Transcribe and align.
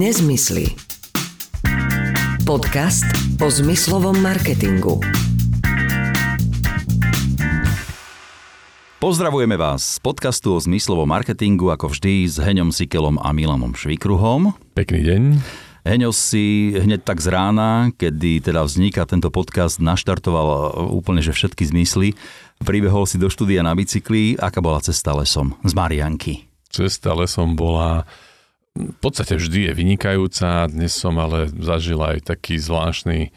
Nezmysly. 0.00 0.64
Podcast 2.48 3.04
o 3.36 3.52
zmyslovom 3.52 4.16
marketingu. 4.16 4.96
Pozdravujeme 8.96 9.60
vás 9.60 9.84
z 9.84 9.98
podcastu 10.00 10.56
o 10.56 10.58
zmyslovom 10.64 11.04
marketingu 11.04 11.68
ako 11.68 11.92
vždy 11.92 12.24
s 12.24 12.40
Heňom 12.40 12.72
Sikelom 12.72 13.20
a 13.20 13.28
Milanom 13.36 13.76
Švikruhom. 13.76 14.56
Pekný 14.72 15.04
deň. 15.04 15.22
Heňo 15.84 16.16
si 16.16 16.72
hneď 16.80 17.04
tak 17.04 17.20
z 17.20 17.36
rána, 17.36 17.92
kedy 17.92 18.40
teda 18.40 18.64
vzniká 18.64 19.04
tento 19.04 19.28
podcast, 19.28 19.84
naštartoval 19.84 20.80
úplne 20.96 21.20
že 21.20 21.36
všetky 21.36 21.68
zmysly. 21.68 22.16
Pribehol 22.64 23.04
si 23.04 23.20
do 23.20 23.28
štúdia 23.28 23.60
na 23.60 23.76
bicykli. 23.76 24.40
Aká 24.40 24.64
bola 24.64 24.80
cesta 24.80 25.12
lesom 25.12 25.60
z 25.60 25.76
Marianky? 25.76 26.48
Cesta 26.72 27.12
lesom 27.12 27.52
bola 27.52 28.08
v 28.80 28.98
podstate 28.98 29.36
vždy 29.36 29.68
je 29.68 29.72
vynikajúca. 29.76 30.72
Dnes 30.72 30.96
som 30.96 31.20
ale 31.20 31.52
zažil 31.52 32.00
aj 32.00 32.32
taký 32.32 32.56
zvláštny 32.56 33.28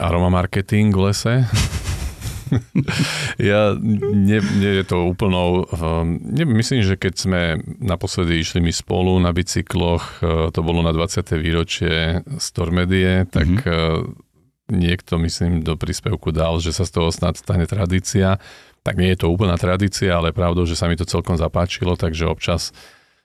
aroma 0.00 0.32
marketing 0.32 0.90
v 0.90 1.00
lese. 1.10 1.34
ja, 3.50 3.74
nie, 3.80 4.38
nie 4.40 4.72
je 4.82 4.84
to 4.84 5.10
úplnou, 5.10 5.64
um, 5.70 6.20
ne, 6.20 6.44
myslím, 6.44 6.84
že 6.84 7.00
keď 7.00 7.14
sme 7.14 7.40
naposledy 7.80 8.40
išli 8.40 8.60
my 8.60 8.70
spolu 8.70 9.16
na 9.18 9.34
bicykloch, 9.34 10.20
uh, 10.20 10.50
to 10.50 10.60
bolo 10.60 10.84
na 10.84 10.92
20. 10.92 11.24
výročie 11.40 12.20
Stormedie, 12.36 13.24
tak 13.30 13.48
mm-hmm. 13.48 14.74
niekto, 14.74 15.16
myslím, 15.22 15.64
do 15.64 15.78
príspevku 15.78 16.30
dal, 16.30 16.60
že 16.60 16.74
sa 16.74 16.84
z 16.84 17.00
toho 17.00 17.08
snad 17.10 17.38
stane 17.38 17.64
tradícia. 17.64 18.38
Tak 18.84 19.00
nie 19.00 19.16
je 19.16 19.24
to 19.24 19.32
úplná 19.32 19.56
tradícia, 19.56 20.12
ale 20.12 20.36
pravdou, 20.36 20.68
že 20.68 20.76
sa 20.76 20.92
mi 20.92 21.00
to 21.00 21.08
celkom 21.08 21.40
zapáčilo, 21.40 21.96
takže 21.96 22.28
občas 22.28 22.76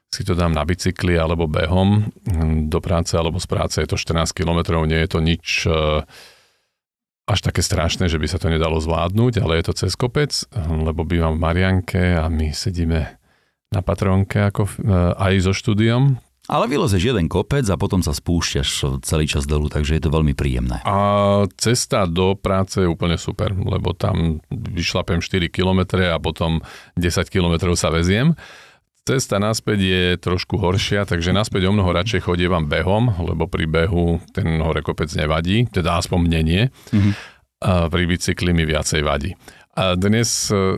si 0.10 0.26
to 0.26 0.34
dám 0.34 0.58
na 0.58 0.66
bicykli 0.66 1.14
alebo 1.14 1.46
behom 1.46 2.10
hm, 2.26 2.68
do 2.70 2.82
práce 2.82 3.14
alebo 3.14 3.38
z 3.38 3.48
práce. 3.48 3.76
Je 3.78 3.90
to 3.90 3.98
14 3.98 4.34
km, 4.34 4.82
nie 4.90 5.06
je 5.06 5.10
to 5.10 5.20
nič 5.22 5.48
uh, 5.70 6.02
až 7.30 7.46
také 7.46 7.62
strašné, 7.62 8.10
že 8.10 8.18
by 8.18 8.26
sa 8.26 8.42
to 8.42 8.50
nedalo 8.50 8.82
zvládnuť, 8.82 9.34
ale 9.46 9.62
je 9.62 9.64
to 9.70 9.74
cez 9.86 9.94
kopec, 9.94 10.34
lebo 10.58 11.06
bývam 11.06 11.38
v 11.38 11.44
Marianke 11.46 12.18
a 12.18 12.26
my 12.26 12.50
sedíme 12.50 13.22
na 13.70 13.82
patronke 13.86 14.50
ako, 14.50 14.66
e, 14.66 14.74
aj 15.14 15.34
so 15.46 15.54
štúdiom. 15.54 16.18
Ale 16.50 16.66
vylezeš 16.66 17.14
jeden 17.14 17.30
kopec 17.30 17.62
a 17.70 17.78
potom 17.78 18.02
sa 18.02 18.10
spúšťaš 18.10 18.70
celý 19.06 19.30
čas 19.30 19.46
dolu, 19.46 19.70
takže 19.70 20.02
je 20.02 20.02
to 20.02 20.10
veľmi 20.10 20.34
príjemné. 20.34 20.82
A 20.82 21.46
cesta 21.62 22.10
do 22.10 22.34
práce 22.34 22.82
je 22.82 22.90
úplne 22.90 23.22
super, 23.22 23.54
lebo 23.54 23.94
tam 23.94 24.42
vyšlapem 24.50 25.22
4 25.22 25.46
km 25.54 26.02
a 26.10 26.18
potom 26.18 26.66
10 26.98 27.30
km 27.30 27.78
sa 27.78 27.94
veziem. 27.94 28.34
Cesta 29.08 29.42
naspäť 29.42 29.80
je 29.82 30.04
trošku 30.22 30.60
horšia, 30.62 31.08
takže 31.08 31.34
naspäť 31.34 31.70
o 31.70 31.74
mnoho 31.74 31.90
radšej 31.90 32.30
chodievam 32.30 32.70
behom, 32.70 33.10
lebo 33.26 33.50
pri 33.50 33.66
behu 33.66 34.22
ten 34.36 34.62
kopec 34.86 35.10
nevadí, 35.18 35.66
teda 35.72 35.98
aspoň 35.98 36.20
mne 36.30 36.42
nie. 36.46 36.64
Mm-hmm. 36.94 37.14
A 37.60 37.92
pri 37.92 38.04
bicykli 38.08 38.56
mi 38.56 38.64
viacej 38.64 39.02
vadí. 39.04 39.36
A 39.76 40.00
dnes 40.00 40.48
e, 40.54 40.78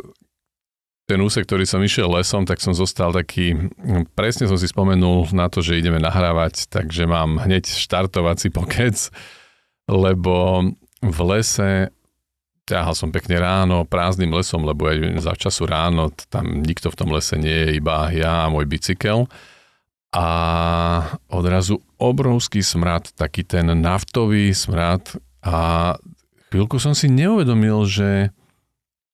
ten 1.11 1.19
úsek, 1.19 1.43
ktorý 1.43 1.67
som 1.67 1.83
išiel 1.83 2.07
lesom, 2.07 2.47
tak 2.47 2.63
som 2.63 2.71
zostal 2.71 3.11
taký, 3.11 3.69
presne 4.15 4.47
som 4.47 4.55
si 4.55 4.65
spomenul 4.71 5.27
na 5.35 5.51
to, 5.51 5.59
že 5.59 5.77
ideme 5.77 5.99
nahrávať, 5.99 6.71
takže 6.71 7.03
mám 7.03 7.35
hneď 7.35 7.67
štartovací 7.67 8.47
pokec, 8.47 9.11
lebo 9.91 10.63
v 11.03 11.19
lese 11.27 11.91
ťahal 12.71 12.95
som 12.95 13.11
pekne 13.11 13.35
ráno 13.35 13.83
prázdnym 13.83 14.31
lesom, 14.31 14.63
lebo 14.63 14.87
aj 14.87 15.19
za 15.19 15.35
času 15.35 15.67
ráno 15.67 16.15
tam 16.31 16.63
nikto 16.63 16.87
v 16.87 16.97
tom 16.97 17.11
lese 17.11 17.35
nie 17.35 17.51
je, 17.51 17.69
iba 17.83 18.07
ja 18.15 18.47
a 18.47 18.51
môj 18.51 18.63
bicykel. 18.63 19.27
A 20.11 20.27
odrazu 21.31 21.83
obrovský 21.99 22.63
smrad, 22.63 23.11
taký 23.15 23.43
ten 23.43 23.67
naftový 23.75 24.51
smrad 24.55 25.11
a 25.43 25.95
chvíľku 26.51 26.79
som 26.79 26.91
si 26.91 27.07
neuvedomil, 27.07 27.87
že, 27.87 28.31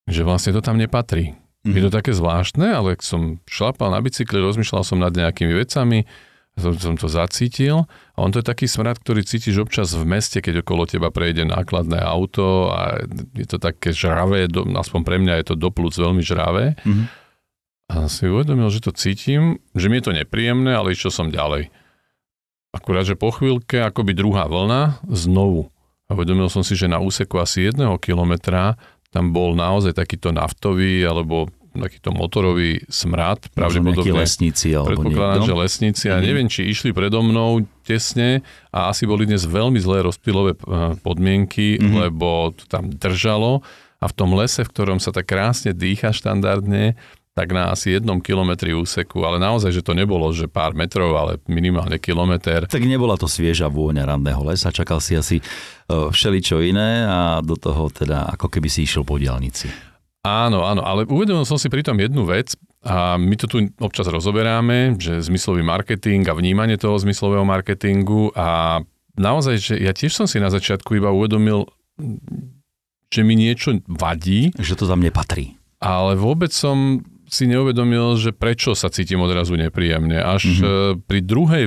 že 0.09 0.21
vlastne 0.25 0.53
to 0.53 0.61
tam 0.61 0.77
nepatrí. 0.77 1.33
Mm-hmm. 1.33 1.73
Je 1.73 1.81
to 1.85 1.91
také 1.93 2.11
zvláštne, 2.13 2.69
ale 2.69 2.97
som 3.01 3.41
šlapal 3.45 3.93
na 3.93 4.01
bicykli, 4.01 4.41
rozmýšľal 4.41 4.83
som 4.85 4.97
nad 4.97 5.13
nejakými 5.13 5.53
vecami, 5.53 6.05
som, 6.57 6.73
som 6.73 6.95
to 6.97 7.05
zacítil. 7.05 7.85
A 8.17 8.17
on 8.25 8.33
to 8.33 8.41
je 8.41 8.49
taký 8.49 8.65
smrad, 8.65 8.97
ktorý 8.97 9.21
cítiš 9.21 9.61
občas 9.61 9.93
v 9.93 10.03
meste, 10.09 10.41
keď 10.41 10.65
okolo 10.65 10.89
teba 10.89 11.13
prejde 11.13 11.45
nákladné 11.45 12.01
auto 12.01 12.73
a 12.73 12.97
je 13.37 13.45
to 13.45 13.61
také 13.61 13.93
žravé, 13.93 14.49
do, 14.49 14.65
aspoň 14.75 15.01
pre 15.05 15.17
mňa 15.21 15.33
je 15.41 15.45
to 15.53 15.55
do 15.55 15.69
plúc 15.69 15.93
veľmi 15.93 16.25
žravé. 16.25 16.73
Mm-hmm. 16.81 17.05
A 17.87 18.11
si 18.11 18.27
uvedomil, 18.27 18.67
že 18.67 18.83
to 18.83 18.91
cítim, 18.91 19.63
že 19.71 19.87
mi 19.87 20.01
je 20.01 20.11
to 20.11 20.17
nepríjemné, 20.17 20.75
ale 20.75 20.91
išiel 20.91 21.13
som 21.13 21.31
ďalej. 21.31 21.71
Akurát, 22.75 23.07
že 23.07 23.15
po 23.15 23.31
chvíľke 23.31 23.79
akoby 23.79 24.11
druhá 24.11 24.49
vlna 24.49 24.99
znovu. 25.07 25.71
A 26.11 26.15
uvedomil 26.17 26.51
som 26.51 26.67
si, 26.67 26.75
že 26.75 26.91
na 26.91 26.99
úseku 26.99 27.39
asi 27.39 27.69
jedného 27.69 27.95
kilometra 28.01 28.75
tam 29.11 29.31
bol 29.31 29.55
naozaj 29.55 29.95
takýto 29.95 30.35
naftový 30.35 30.99
alebo 31.07 31.47
takýto 31.81 32.09
motorový 32.13 32.81
smrad. 32.89 33.49
Pravdepodobne 33.53 34.23
lesníci 34.23 34.73
alebo 34.73 35.05
Predpokladám, 35.05 35.43
niekto. 35.43 35.49
že 35.49 35.53
lesníci. 35.55 36.05
A 36.09 36.17
mhm. 36.19 36.23
neviem, 36.25 36.47
či 36.49 36.67
išli 36.67 36.91
predo 36.91 37.21
mnou 37.21 37.63
tesne 37.87 38.43
a 38.73 38.91
asi 38.91 39.07
boli 39.07 39.23
dnes 39.23 39.47
veľmi 39.47 39.79
zlé 39.79 40.03
rozptylové 40.03 40.53
eh, 40.53 40.59
podmienky, 40.99 41.79
mm-hmm. 41.79 41.95
lebo 42.03 42.51
to 42.51 42.67
tam 42.67 42.91
držalo 42.91 43.63
a 43.97 44.05
v 44.05 44.13
tom 44.13 44.35
lese, 44.37 44.61
v 44.61 44.69
ktorom 44.69 44.99
sa 45.01 45.09
tak 45.09 45.25
krásne 45.31 45.73
dýcha 45.73 46.13
štandardne, 46.13 46.93
tak 47.37 47.53
na 47.53 47.69
asi 47.69 47.93
jednom 47.93 48.17
kilometri 48.17 48.73
úseku, 48.73 49.21
ale 49.21 49.37
naozaj, 49.37 49.69
že 49.69 49.85
to 49.85 49.93
nebolo, 49.93 50.25
že 50.33 50.49
pár 50.49 50.73
metrov, 50.73 51.13
ale 51.13 51.37
minimálne 51.45 52.01
kilometr. 52.01 52.65
Tak 52.65 52.81
nebola 52.81 53.13
to 53.13 53.29
svieža 53.29 53.69
vôňa 53.69 54.09
ranného 54.09 54.41
lesa, 54.41 54.73
čakal 54.73 54.97
si 54.97 55.13
asi 55.13 55.37
eh, 55.37 56.09
všeličo 56.09 56.65
iné 56.65 57.05
a 57.05 57.37
do 57.45 57.53
toho 57.53 57.93
teda 57.93 58.33
ako 58.33 58.49
keby 58.49 58.69
si 58.69 58.89
išiel 58.89 59.05
po 59.05 59.21
diálnici. 59.21 59.69
Áno, 60.27 60.67
áno, 60.67 60.83
ale 60.83 61.07
uvedomil 61.07 61.47
som 61.47 61.55
si 61.55 61.71
pritom 61.71 61.95
jednu 61.95 62.27
vec 62.27 62.59
a 62.83 63.15
my 63.15 63.35
to 63.39 63.47
tu 63.47 63.63
občas 63.79 64.11
rozoberáme, 64.11 64.99
že 64.99 65.23
zmyslový 65.23 65.63
marketing 65.63 66.27
a 66.27 66.35
vnímanie 66.35 66.75
toho 66.75 66.99
zmyslového 66.99 67.47
marketingu 67.47 68.35
a 68.35 68.79
naozaj, 69.15 69.55
že 69.55 69.73
ja 69.79 69.95
tiež 69.95 70.11
som 70.11 70.27
si 70.27 70.43
na 70.43 70.51
začiatku 70.51 70.99
iba 70.99 71.15
uvedomil, 71.15 71.71
že 73.07 73.21
mi 73.23 73.39
niečo 73.39 73.79
vadí. 73.87 74.51
Že 74.59 74.83
to 74.83 74.85
za 74.91 74.99
mne 74.99 75.15
patrí. 75.15 75.55
Ale 75.79 76.19
vôbec 76.19 76.51
som 76.51 77.01
si 77.27 77.43
neuvedomil, 77.47 78.15
že 78.15 78.31
prečo 78.31 78.71
sa 78.71 78.87
cítim 78.87 79.19
odrazu 79.19 79.59
nepríjemne. 79.59 80.15
Až 80.19 80.43
mm-hmm. 80.47 81.07
pri 81.07 81.19
druhej, 81.19 81.65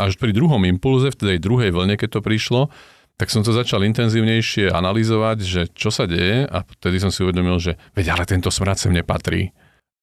až 0.00 0.16
pri 0.16 0.32
druhom 0.32 0.64
impulze, 0.64 1.12
v 1.12 1.16
tej 1.16 1.38
druhej 1.40 1.70
vlne, 1.72 2.00
keď 2.00 2.18
to 2.18 2.20
prišlo, 2.24 2.72
tak 3.18 3.34
som 3.34 3.42
to 3.42 3.50
začal 3.50 3.82
intenzívnejšie 3.82 4.70
analyzovať, 4.70 5.38
že 5.42 5.62
čo 5.74 5.90
sa 5.90 6.06
deje 6.06 6.46
a 6.46 6.62
vtedy 6.62 7.02
som 7.02 7.10
si 7.10 7.26
uvedomil, 7.26 7.58
že 7.58 7.74
veď 7.98 8.14
ale 8.14 8.24
tento 8.30 8.46
smrad 8.54 8.78
sem 8.78 8.94
nepatrí. 8.94 9.50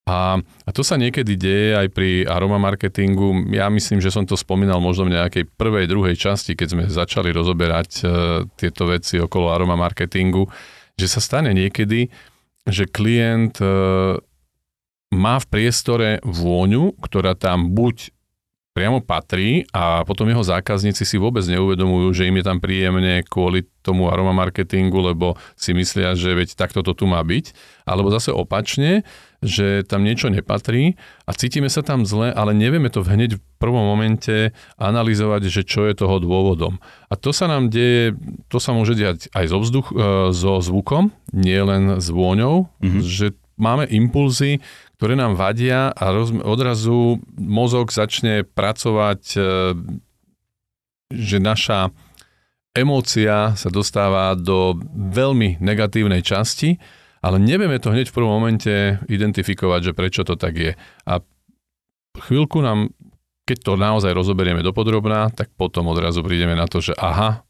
A, 0.06 0.38
a 0.38 0.70
to 0.70 0.86
sa 0.86 0.94
niekedy 0.94 1.34
deje 1.34 1.74
aj 1.74 1.88
pri 1.90 2.28
aroma 2.30 2.62
marketingu. 2.62 3.50
Ja 3.50 3.66
myslím, 3.66 3.98
že 3.98 4.14
som 4.14 4.22
to 4.22 4.38
spomínal 4.38 4.78
možno 4.78 5.10
v 5.10 5.18
nejakej 5.18 5.50
prvej, 5.58 5.90
druhej 5.90 6.14
časti, 6.14 6.54
keď 6.54 6.68
sme 6.70 6.84
začali 6.86 7.34
rozoberať 7.34 7.90
e, 7.98 8.02
tieto 8.54 8.86
veci 8.86 9.18
okolo 9.18 9.50
aroma 9.50 9.74
marketingu, 9.74 10.46
že 10.94 11.10
sa 11.10 11.18
stane 11.18 11.50
niekedy, 11.50 12.06
že 12.70 12.86
klient 12.86 13.58
e, 13.58 13.66
má 15.10 15.34
v 15.42 15.46
priestore 15.50 16.22
vôňu, 16.22 16.94
ktorá 17.02 17.34
tam 17.34 17.74
buď 17.74 18.14
priamo 18.76 19.00
patrí 19.00 19.64
a 19.72 20.04
potom 20.04 20.28
jeho 20.28 20.44
zákazníci 20.44 21.08
si 21.08 21.16
vôbec 21.16 21.40
neuvedomujú, 21.48 22.12
že 22.12 22.28
im 22.28 22.36
je 22.36 22.44
tam 22.44 22.60
príjemne 22.60 23.24
kvôli 23.24 23.64
tomu 23.80 24.12
aroma 24.12 24.36
marketingu, 24.36 25.00
lebo 25.00 25.40
si 25.56 25.72
myslia, 25.72 26.12
že 26.12 26.36
veď 26.36 26.52
takto 26.52 26.84
to 26.84 26.92
tu 26.92 27.08
má 27.08 27.24
byť. 27.24 27.56
Alebo 27.88 28.12
zase 28.12 28.36
opačne, 28.36 29.08
že 29.40 29.80
tam 29.88 30.04
niečo 30.04 30.28
nepatrí 30.28 31.00
a 31.24 31.32
cítime 31.32 31.72
sa 31.72 31.80
tam 31.80 32.04
zle, 32.04 32.28
ale 32.28 32.52
nevieme 32.52 32.92
to 32.92 33.00
hneď 33.00 33.40
v 33.40 33.44
prvom 33.56 33.88
momente 33.88 34.52
analyzovať, 34.76 35.48
že 35.48 35.62
čo 35.64 35.88
je 35.88 35.96
toho 35.96 36.20
dôvodom. 36.20 36.76
A 37.08 37.16
to 37.16 37.32
sa 37.32 37.48
nám 37.48 37.72
deje, 37.72 38.12
to 38.52 38.60
sa 38.60 38.76
môže 38.76 38.92
diať 38.92 39.32
aj 39.32 39.56
so, 39.56 39.58
vzduch, 39.64 39.88
e, 39.88 39.94
so 40.36 40.60
zvukom, 40.60 41.16
nie 41.32 41.56
len 41.64 41.96
s 41.96 42.12
vôňou, 42.12 42.68
mm-hmm. 42.84 43.00
že 43.00 43.32
máme 43.56 43.88
impulzy, 43.88 44.60
ktoré 44.96 45.14
nám 45.14 45.36
vadia 45.36 45.92
a 45.92 46.04
roz, 46.12 46.32
odrazu 46.32 47.20
mozog 47.36 47.92
začne 47.92 48.44
pracovať, 48.44 49.22
e, 49.36 49.40
že 51.12 51.38
naša 51.38 51.92
emócia 52.76 53.56
sa 53.56 53.68
dostáva 53.72 54.36
do 54.36 54.76
veľmi 54.92 55.60
negatívnej 55.60 56.20
časti, 56.20 56.76
ale 57.24 57.40
nevieme 57.40 57.80
to 57.80 57.92
hneď 57.92 58.12
v 58.12 58.16
prvom 58.16 58.32
momente 58.40 59.00
identifikovať, 59.08 59.80
že 59.90 59.96
prečo 59.96 60.22
to 60.24 60.36
tak 60.36 60.54
je. 60.56 60.72
A 61.08 61.24
chvíľku 62.20 62.60
nám, 62.60 62.92
keď 63.48 63.58
to 63.64 63.72
naozaj 63.80 64.12
rozoberieme 64.12 64.60
dopodrobná, 64.60 65.32
tak 65.32 65.52
potom 65.56 65.88
odrazu 65.88 66.20
prídeme 66.20 66.52
na 66.52 66.68
to, 66.68 66.84
že 66.84 66.92
aha, 66.98 67.45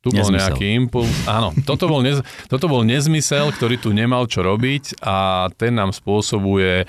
tu 0.00 0.08
bol 0.08 0.32
nezmysel. 0.32 0.56
nejaký 0.56 0.66
impuls. 0.80 1.12
Áno, 1.28 1.52
toto 1.68 1.84
bol, 1.84 2.00
nez, 2.00 2.24
toto 2.48 2.66
bol 2.72 2.82
nezmysel, 2.88 3.52
ktorý 3.52 3.76
tu 3.76 3.92
nemal 3.92 4.24
čo 4.24 4.40
robiť 4.40 5.04
a 5.04 5.48
ten 5.52 5.76
nám 5.76 5.92
spôsobuje 5.92 6.88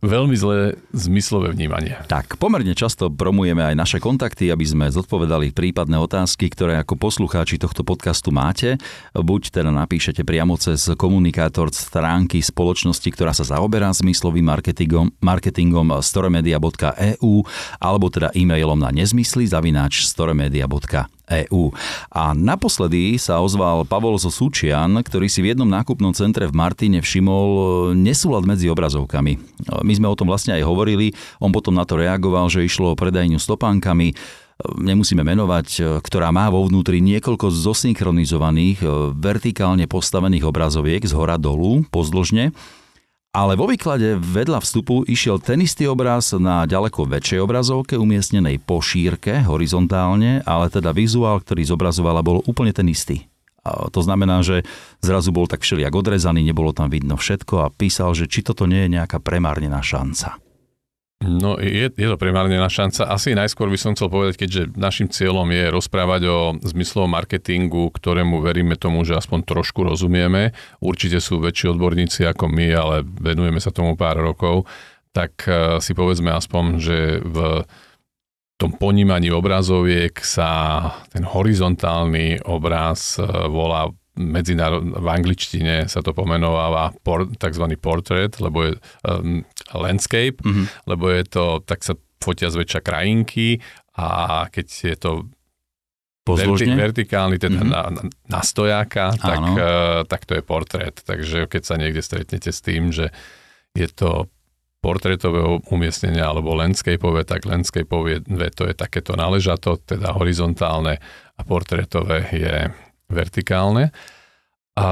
veľmi 0.00 0.32
zlé 0.32 0.80
zmyslové 0.96 1.52
vnímanie. 1.52 1.92
Tak, 2.08 2.40
pomerne 2.40 2.72
často 2.72 3.12
promujeme 3.12 3.60
aj 3.60 3.76
naše 3.76 3.98
kontakty, 4.00 4.48
aby 4.48 4.64
sme 4.64 4.88
zodpovedali 4.88 5.52
prípadné 5.52 6.00
otázky, 6.00 6.48
ktoré 6.48 6.80
ako 6.80 6.96
poslucháči 6.96 7.60
tohto 7.60 7.84
podcastu 7.84 8.32
máte. 8.32 8.80
Buď 9.12 9.52
teda 9.52 9.68
napíšete 9.68 10.24
priamo 10.24 10.56
cez 10.56 10.88
komunikátor 10.96 11.68
stránky 11.70 12.40
spoločnosti, 12.40 13.08
ktorá 13.12 13.36
sa 13.36 13.44
zaoberá 13.44 13.92
zmyslovým 13.92 14.48
marketingom, 14.48 15.12
marketingom 15.20 16.00
storemedia.eu 16.00 17.34
alebo 17.76 18.06
teda 18.08 18.32
e-mailom 18.32 18.80
na 18.80 18.88
nezmysly 18.88 19.44
zavináč 19.44 20.08
storemedia.eu 20.08 21.19
EU. 21.30 21.70
A 22.10 22.34
naposledy 22.34 23.14
sa 23.16 23.38
ozval 23.38 23.86
Pavol 23.86 24.18
zo 24.18 24.28
Sučian, 24.28 24.98
ktorý 24.98 25.30
si 25.30 25.40
v 25.40 25.54
jednom 25.54 25.68
nákupnom 25.70 26.10
centre 26.12 26.50
v 26.50 26.54
Martine 26.54 26.98
všimol 26.98 27.48
e, 27.48 27.62
nesúlad 27.94 28.42
medzi 28.44 28.66
obrazovkami. 28.66 29.32
E, 29.34 29.40
my 29.86 29.92
sme 29.94 30.10
o 30.10 30.18
tom 30.18 30.26
vlastne 30.26 30.58
aj 30.58 30.66
hovorili, 30.66 31.14
on 31.38 31.54
potom 31.54 31.78
na 31.78 31.86
to 31.86 31.94
reagoval, 31.94 32.50
že 32.50 32.66
išlo 32.66 32.92
o 32.92 32.98
predajňu 32.98 33.38
s 33.38 33.46
e, 33.46 34.12
nemusíme 34.60 35.22
menovať, 35.22 36.02
ktorá 36.02 36.34
má 36.34 36.50
vo 36.50 36.66
vnútri 36.66 37.00
niekoľko 37.00 37.48
zosynchronizovaných, 37.48 38.84
vertikálne 39.16 39.88
postavených 39.88 40.44
obrazoviek 40.44 41.00
z 41.06 41.16
hora 41.16 41.40
dolu, 41.40 41.86
pozdĺžne 41.88 42.52
ale 43.30 43.54
vo 43.54 43.70
výklade 43.70 44.18
vedľa 44.18 44.58
vstupu 44.58 45.06
išiel 45.06 45.38
ten 45.38 45.62
istý 45.62 45.86
obraz 45.86 46.34
na 46.34 46.66
ďaleko 46.66 47.06
väčšej 47.06 47.38
obrazovke 47.38 47.94
umiestnenej 47.94 48.58
po 48.58 48.82
šírke, 48.82 49.46
horizontálne, 49.46 50.42
ale 50.42 50.66
teda 50.66 50.90
vizuál, 50.90 51.38
ktorý 51.38 51.62
zobrazovala, 51.62 52.26
bol 52.26 52.42
úplne 52.50 52.74
ten 52.74 52.90
istý. 52.90 53.30
A 53.62 53.86
to 53.92 54.02
znamená, 54.02 54.42
že 54.42 54.66
zrazu 54.98 55.30
bol 55.30 55.46
tak 55.46 55.62
všelijak 55.62 55.94
odrezaný, 55.94 56.42
nebolo 56.42 56.74
tam 56.74 56.90
vidno 56.90 57.14
všetko 57.14 57.54
a 57.62 57.70
písal, 57.70 58.18
že 58.18 58.26
či 58.26 58.42
toto 58.42 58.66
nie 58.66 58.88
je 58.88 58.98
nejaká 58.98 59.22
premárnená 59.22 59.78
šanca. 59.78 60.40
No 61.20 61.60
je, 61.60 61.92
je 61.92 62.08
to 62.08 62.16
primárnená 62.16 62.64
šanca. 62.72 63.12
Asi 63.12 63.36
najskôr 63.36 63.68
by 63.68 63.76
som 63.76 63.92
chcel 63.92 64.08
povedať, 64.08 64.40
keďže 64.40 64.72
našim 64.72 65.04
cieľom 65.12 65.44
je 65.52 65.68
rozprávať 65.68 66.22
o 66.32 66.38
zmyslovom 66.64 67.12
marketingu, 67.12 67.92
ktorému 67.92 68.40
veríme 68.40 68.72
tomu, 68.80 69.04
že 69.04 69.20
aspoň 69.20 69.44
trošku 69.44 69.84
rozumieme. 69.84 70.56
Určite 70.80 71.20
sú 71.20 71.36
väčší 71.44 71.76
odborníci 71.76 72.24
ako 72.24 72.48
my, 72.48 72.66
ale 72.72 73.04
venujeme 73.04 73.60
sa 73.60 73.68
tomu 73.68 74.00
pár 74.00 74.16
rokov. 74.16 74.64
Tak 75.12 75.32
eh, 75.44 75.54
si 75.84 75.92
povedzme 75.92 76.32
aspoň, 76.32 76.64
že 76.80 77.20
v 77.20 77.68
tom 78.56 78.76
ponímaní 78.80 79.28
obrazoviek 79.28 80.16
sa 80.24 80.80
ten 81.12 81.28
horizontálny 81.28 82.48
obraz 82.48 83.20
eh, 83.20 83.28
volá 83.44 83.92
medzinárod, 84.18 84.82
v 85.00 85.08
angličtine 85.08 85.86
sa 85.86 86.02
to 86.02 86.10
pomenováva 86.10 86.90
por, 87.06 87.30
tzv. 87.30 87.64
portrait, 87.78 88.32
lebo 88.42 88.66
je 88.66 88.72
um, 89.06 89.46
landscape, 89.74 90.42
mm-hmm. 90.42 90.66
lebo 90.90 91.10
je 91.10 91.22
to, 91.30 91.44
tak 91.62 91.86
sa 91.86 91.94
fotia 92.20 92.50
zväčša 92.50 92.80
krajinky 92.82 93.62
a 93.96 94.46
keď 94.50 94.66
je 94.66 94.96
to 94.98 95.12
verti, 96.26 96.68
vertikálny, 96.68 97.40
teda 97.40 97.62
mm-hmm. 97.64 97.72
na, 97.72 97.82
na 98.28 98.40
stojáka, 98.42 99.14
tak, 99.16 99.40
uh, 99.40 100.02
tak 100.04 100.26
to 100.26 100.36
je 100.38 100.42
portrét. 100.44 101.00
Takže 101.00 101.46
keď 101.46 101.62
sa 101.64 101.74
niekde 101.78 102.02
stretnete 102.04 102.50
s 102.50 102.60
tým, 102.60 102.90
že 102.90 103.14
je 103.74 103.88
to 103.88 104.26
portrétového 104.80 105.60
umiestnenia 105.68 106.24
alebo 106.24 106.56
landscapeové, 106.56 107.28
tak 107.28 107.44
landscapeové 107.44 108.24
to 108.56 108.64
je 108.64 108.74
takéto 108.74 109.12
naležato, 109.12 109.76
teda 109.76 110.16
horizontálne 110.16 110.96
a 111.36 111.40
portrétové 111.44 112.24
je 112.32 112.56
vertikálne. 113.10 113.92
A 114.78 114.86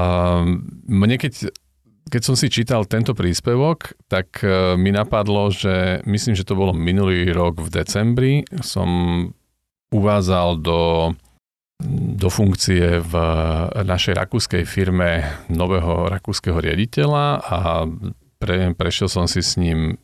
mne 0.85 1.15
keď, 1.17 1.49
keď 2.11 2.21
som 2.21 2.35
si 2.35 2.51
čítal 2.51 2.85
tento 2.85 3.15
príspevok, 3.15 3.95
tak 4.11 4.43
e, 4.43 4.75
mi 4.75 4.91
napadlo, 4.93 5.49
že 5.49 6.03
myslím, 6.05 6.35
že 6.35 6.45
to 6.45 6.59
bolo 6.59 6.75
minulý 6.75 7.31
rok 7.31 7.63
v 7.63 7.69
decembri, 7.71 8.33
som 8.61 8.89
uvázal 9.89 10.61
do, 10.61 11.13
do 12.19 12.29
funkcie 12.29 13.01
v 13.01 13.13
našej 13.73 14.13
rakúskej 14.13 14.63
firme 14.67 15.25
nového 15.49 16.11
rakúskeho 16.11 16.59
riaditeľa 16.59 17.25
a 17.41 17.87
pre, 18.39 18.71
prešiel 18.77 19.09
som 19.11 19.25
si 19.27 19.43
s 19.43 19.59
ním 19.59 19.99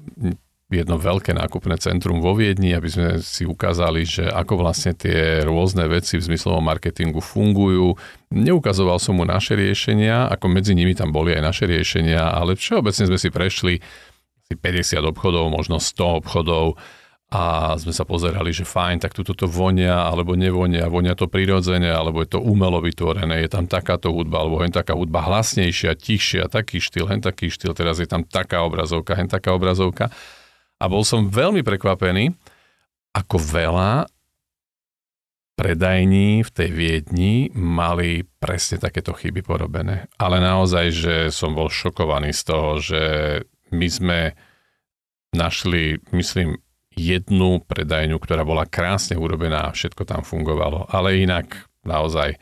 jedno 0.65 0.97
veľké 0.97 1.37
nákupné 1.37 1.77
centrum 1.77 2.25
vo 2.25 2.33
Viedni, 2.33 2.73
aby 2.73 2.89
sme 2.89 3.07
si 3.21 3.45
ukázali, 3.45 4.01
že 4.01 4.25
ako 4.25 4.65
vlastne 4.65 4.97
tie 4.97 5.45
rôzne 5.45 5.85
veci 5.85 6.17
v 6.17 6.25
zmyslovom 6.25 6.65
marketingu 6.65 7.21
fungujú. 7.21 7.93
Neukazoval 8.33 8.97
som 8.97 9.21
mu 9.21 9.29
naše 9.29 9.53
riešenia, 9.53 10.25
ako 10.33 10.49
medzi 10.49 10.73
nimi 10.73 10.97
tam 10.97 11.13
boli 11.13 11.37
aj 11.37 11.43
naše 11.45 11.65
riešenia, 11.69 12.33
ale 12.33 12.57
všeobecne 12.57 13.05
sme 13.13 13.19
si 13.21 13.29
prešli 13.29 13.73
asi 14.45 14.53
50 14.57 15.05
obchodov, 15.05 15.53
možno 15.53 15.77
100 15.77 16.21
obchodov 16.25 16.77
a 17.33 17.73
sme 17.81 17.89
sa 17.89 18.05
pozerali, 18.05 18.53
že 18.53 18.65
fajn, 18.65 19.01
tak 19.01 19.17
tu 19.17 19.25
toto 19.25 19.49
vonia 19.49 20.05
alebo 20.05 20.37
nevonia, 20.37 20.85
vonia 20.85 21.17
to 21.17 21.25
prirodzene, 21.25 21.89
alebo 21.89 22.21
je 22.21 22.37
to 22.37 22.39
umelo 22.41 22.77
vytvorené, 22.81 23.41
je 23.41 23.49
tam 23.49 23.65
takáto 23.65 24.13
hudba, 24.13 24.45
alebo 24.45 24.61
hen 24.61 24.69
taká 24.69 24.93
hudba 24.93 25.25
hlasnejšia, 25.25 25.97
tichšia, 25.97 26.45
taký 26.49 26.77
štýl, 26.77 27.09
hen 27.09 27.25
taký 27.25 27.49
štýl, 27.49 27.73
teraz 27.73 27.97
je 27.97 28.05
tam 28.05 28.21
taká 28.21 28.61
obrazovka, 28.61 29.17
hen 29.17 29.25
taká 29.25 29.57
obrazovka. 29.57 30.13
A 30.79 30.85
bol 30.91 31.07
som 31.07 31.31
veľmi 31.31 31.63
prekvapený, 31.63 32.35
ako 33.15 33.39
veľa 33.39 34.11
predajní 35.55 36.43
v 36.43 36.51
tej 36.51 36.69
Viedni 36.75 37.47
mali 37.55 38.27
presne 38.27 38.75
takéto 38.75 39.15
chyby 39.15 39.39
porobené. 39.39 40.11
Ale 40.19 40.43
naozaj, 40.43 40.85
že 40.91 41.15
som 41.31 41.55
bol 41.55 41.71
šokovaný 41.71 42.35
z 42.35 42.41
toho, 42.43 42.69
že 42.83 43.03
my 43.71 43.87
sme 43.87 44.19
našli, 45.31 46.03
myslím, 46.11 46.59
jednu 46.95 47.63
predajňu, 47.63 48.19
ktorá 48.19 48.43
bola 48.43 48.67
krásne 48.67 49.15
urobená, 49.15 49.71
všetko 49.71 50.03
tam 50.03 50.27
fungovalo. 50.27 50.91
Ale 50.91 51.19
inak 51.23 51.67
naozaj 51.87 52.35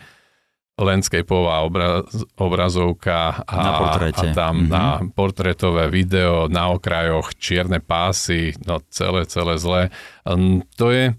landscapeová 0.74 1.62
obraz, 1.62 2.26
obrazovka 2.34 3.46
a, 3.46 3.56
na 3.64 3.72
portréte. 3.78 4.30
a 4.30 4.34
tam 4.34 4.56
mm-hmm. 4.58 4.74
na 4.74 4.86
portrétové 5.14 5.86
video, 5.90 6.50
na 6.50 6.74
okrajoch 6.74 7.38
čierne 7.38 7.78
pásy, 7.78 8.58
no 8.66 8.82
celé, 8.90 9.30
celé 9.30 9.54
zlé. 9.62 9.82
Um, 10.26 10.66
to 10.74 10.90
je, 10.90 11.14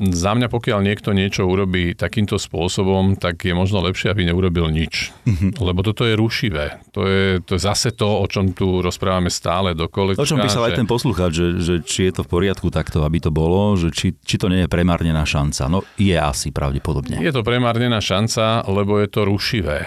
za 0.00 0.32
mňa, 0.32 0.48
pokiaľ 0.48 0.80
niekto 0.80 1.12
niečo 1.12 1.44
urobí 1.44 1.92
takýmto 1.92 2.40
spôsobom, 2.40 3.20
tak 3.20 3.44
je 3.44 3.52
možno 3.52 3.84
lepšie, 3.84 4.08
aby 4.08 4.24
neurobil 4.24 4.72
nič. 4.72 5.12
Mm-hmm. 5.28 5.60
Lebo 5.60 5.84
toto 5.84 6.08
je 6.08 6.16
rušivé. 6.16 6.80
To 6.96 7.04
je, 7.04 7.44
to 7.44 7.54
je 7.56 7.60
zase 7.60 7.92
to, 7.92 8.08
o 8.08 8.24
čom 8.24 8.56
tu 8.56 8.80
rozprávame 8.80 9.28
stále 9.28 9.76
do 9.76 9.92
kolečka. 9.92 10.24
O 10.24 10.28
čom 10.28 10.40
písal 10.40 10.64
že... 10.64 10.68
aj 10.72 10.78
ten 10.80 10.88
poslucháč, 10.88 11.30
že, 11.36 11.46
že 11.60 11.74
či 11.84 12.08
je 12.08 12.12
to 12.16 12.22
v 12.24 12.32
poriadku 12.32 12.72
takto, 12.72 13.04
aby 13.04 13.20
to 13.20 13.28
bolo, 13.28 13.76
že 13.76 13.92
či, 13.92 14.16
či 14.16 14.40
to 14.40 14.48
nie 14.48 14.64
je 14.64 14.72
premárnená 14.72 15.28
šanca. 15.28 15.68
No 15.68 15.84
je 16.00 16.16
asi 16.16 16.48
pravdepodobne. 16.48 17.20
Je 17.20 17.34
to 17.36 17.44
premárnená 17.44 18.00
šanca, 18.00 18.64
lebo 18.72 18.96
je 18.96 19.08
to 19.12 19.28
rušivé. 19.28 19.84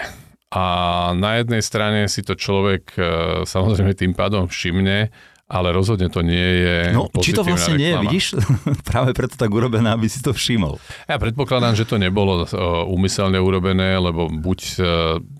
A 0.54 0.64
na 1.18 1.42
jednej 1.42 1.66
strane 1.66 2.06
si 2.06 2.22
to 2.22 2.38
človek 2.38 2.94
e, 2.94 3.02
samozrejme 3.42 3.98
tým 3.98 4.14
pádom 4.14 4.46
všimne, 4.46 5.10
ale 5.44 5.76
rozhodne 5.76 6.08
to 6.08 6.24
nie 6.24 6.64
je 6.64 6.76
No, 6.96 7.12
či 7.20 7.36
to 7.36 7.44
vlastne 7.44 7.76
nie 7.76 7.92
je, 7.92 8.00
vidíš? 8.00 8.24
Práve 8.90 9.12
preto 9.12 9.36
tak 9.36 9.52
urobené, 9.52 9.92
aby 9.92 10.08
si 10.08 10.24
to 10.24 10.32
všimol. 10.32 10.80
Ja 11.04 11.20
predpokladám, 11.20 11.76
že 11.76 11.84
to 11.84 12.00
nebolo 12.00 12.48
úmyselne 12.88 13.36
urobené, 13.36 14.00
lebo 14.00 14.32
buď 14.32 14.60
e, 14.60 14.74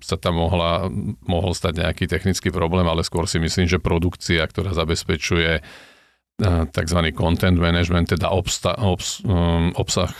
sa 0.05 0.15
tam 0.21 0.37
mohla, 0.37 0.93
mohol 1.25 1.57
stať 1.57 1.81
nejaký 1.81 2.05
technický 2.05 2.53
problém, 2.53 2.85
ale 2.85 3.01
skôr 3.01 3.25
si 3.25 3.41
myslím, 3.41 3.65
že 3.65 3.81
produkcia, 3.81 4.45
ktorá 4.45 4.77
zabezpečuje 4.77 5.51
e, 5.57 5.61
tzv. 6.69 6.99
content 7.17 7.57
management, 7.57 8.13
teda 8.13 8.29
obsta, 8.29 8.77
obs, 8.77 9.25
obsah, 9.73 10.13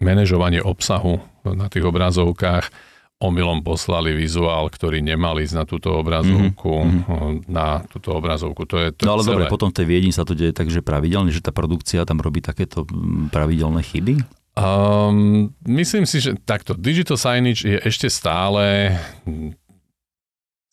manažovanie 0.00 0.64
obsahu 0.64 1.20
na 1.44 1.68
tých 1.68 1.84
obrazovkách, 1.84 2.95
omylom 3.16 3.64
poslali 3.64 4.12
vizuál, 4.12 4.68
ktorý 4.68 5.00
nemal 5.00 5.40
ísť 5.40 5.54
na 5.56 5.64
túto 5.64 5.88
obrazovku, 5.96 6.72
mm-hmm. 6.84 7.48
na 7.48 7.80
túto 7.88 8.12
obrazovku. 8.12 8.68
To 8.68 8.76
je, 8.76 8.86
to 8.92 9.08
no 9.08 9.16
ale 9.16 9.24
celé. 9.24 9.32
dobre, 9.32 9.44
potom 9.48 9.72
v 9.72 9.76
tej 9.80 9.86
Viedni 9.88 10.12
sa 10.12 10.28
to 10.28 10.36
deje 10.36 10.52
tak, 10.52 10.68
že 10.68 10.84
pravidelne, 10.84 11.32
že 11.32 11.40
tá 11.40 11.48
produkcia 11.48 12.04
tam 12.04 12.20
robí 12.20 12.44
takéto 12.44 12.84
pravidelné 13.32 13.80
chyby? 13.80 14.20
Um, 14.56 15.52
myslím 15.64 16.04
si, 16.04 16.20
že 16.20 16.36
takto, 16.44 16.76
digital 16.76 17.16
signage 17.16 17.64
je 17.64 17.76
ešte 17.80 18.08
stále 18.12 18.96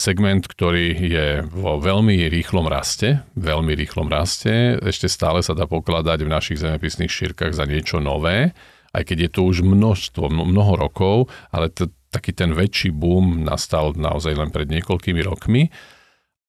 segment, 0.03 0.43
ktorý 0.43 0.87
je 0.99 1.27
vo 1.47 1.79
veľmi 1.79 2.27
rýchlom 2.27 2.67
raste, 2.67 3.23
veľmi 3.39 3.71
rýchlom 3.71 4.11
raste, 4.11 4.83
ešte 4.83 5.07
stále 5.07 5.39
sa 5.39 5.55
dá 5.55 5.63
pokladať 5.63 6.27
v 6.27 6.33
našich 6.33 6.59
zemepisných 6.59 7.11
šírkach 7.11 7.55
za 7.55 7.63
niečo 7.63 8.03
nové, 8.03 8.51
aj 8.91 9.03
keď 9.07 9.17
je 9.27 9.29
to 9.31 9.41
už 9.47 9.63
množstvo, 9.63 10.27
mnoho 10.27 10.75
rokov, 10.75 11.31
ale 11.55 11.71
to, 11.71 11.87
taký 12.13 12.37
ten 12.37 12.53
väčší 12.53 12.93
boom 12.93 13.41
nastal 13.41 13.97
naozaj 13.97 14.37
len 14.37 14.53
pred 14.53 14.69
niekoľkými 14.69 15.21
rokmi 15.25 15.73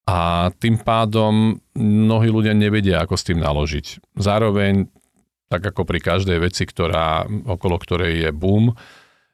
a 0.04 0.52
tým 0.52 0.85
pádom 0.85 1.56
mnohí 1.80 2.28
ľudia 2.28 2.52
nevedia, 2.52 3.00
ako 3.00 3.16
s 3.16 3.25
tým 3.25 3.40
naložiť. 3.40 4.12
Zároveň, 4.21 4.92
tak 5.49 5.64
ako 5.73 5.88
pri 5.88 6.00
každej 6.04 6.38
veci, 6.44 6.68
ktorá, 6.68 7.25
okolo 7.25 7.80
ktorej 7.80 8.28
je 8.28 8.30
boom, 8.37 8.76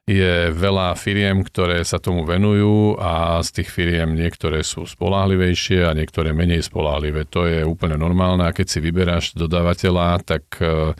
je 0.07 0.49
veľa 0.49 0.97
firiem, 0.97 1.45
ktoré 1.45 1.85
sa 1.85 2.01
tomu 2.01 2.25
venujú 2.25 2.97
a 2.97 3.39
z 3.45 3.61
tých 3.61 3.69
firiem 3.69 4.17
niektoré 4.17 4.65
sú 4.65 4.87
spolahlivejšie 4.87 5.85
a 5.85 5.95
niektoré 5.95 6.33
menej 6.33 6.65
spolahlivé. 6.65 7.29
To 7.29 7.45
je 7.45 7.61
úplne 7.61 7.99
normálne 8.01 8.47
a 8.47 8.55
keď 8.55 8.67
si 8.67 8.79
vyberáš 8.81 9.37
dodávateľa, 9.37 10.25
tak 10.25 10.43
e, 10.57 10.97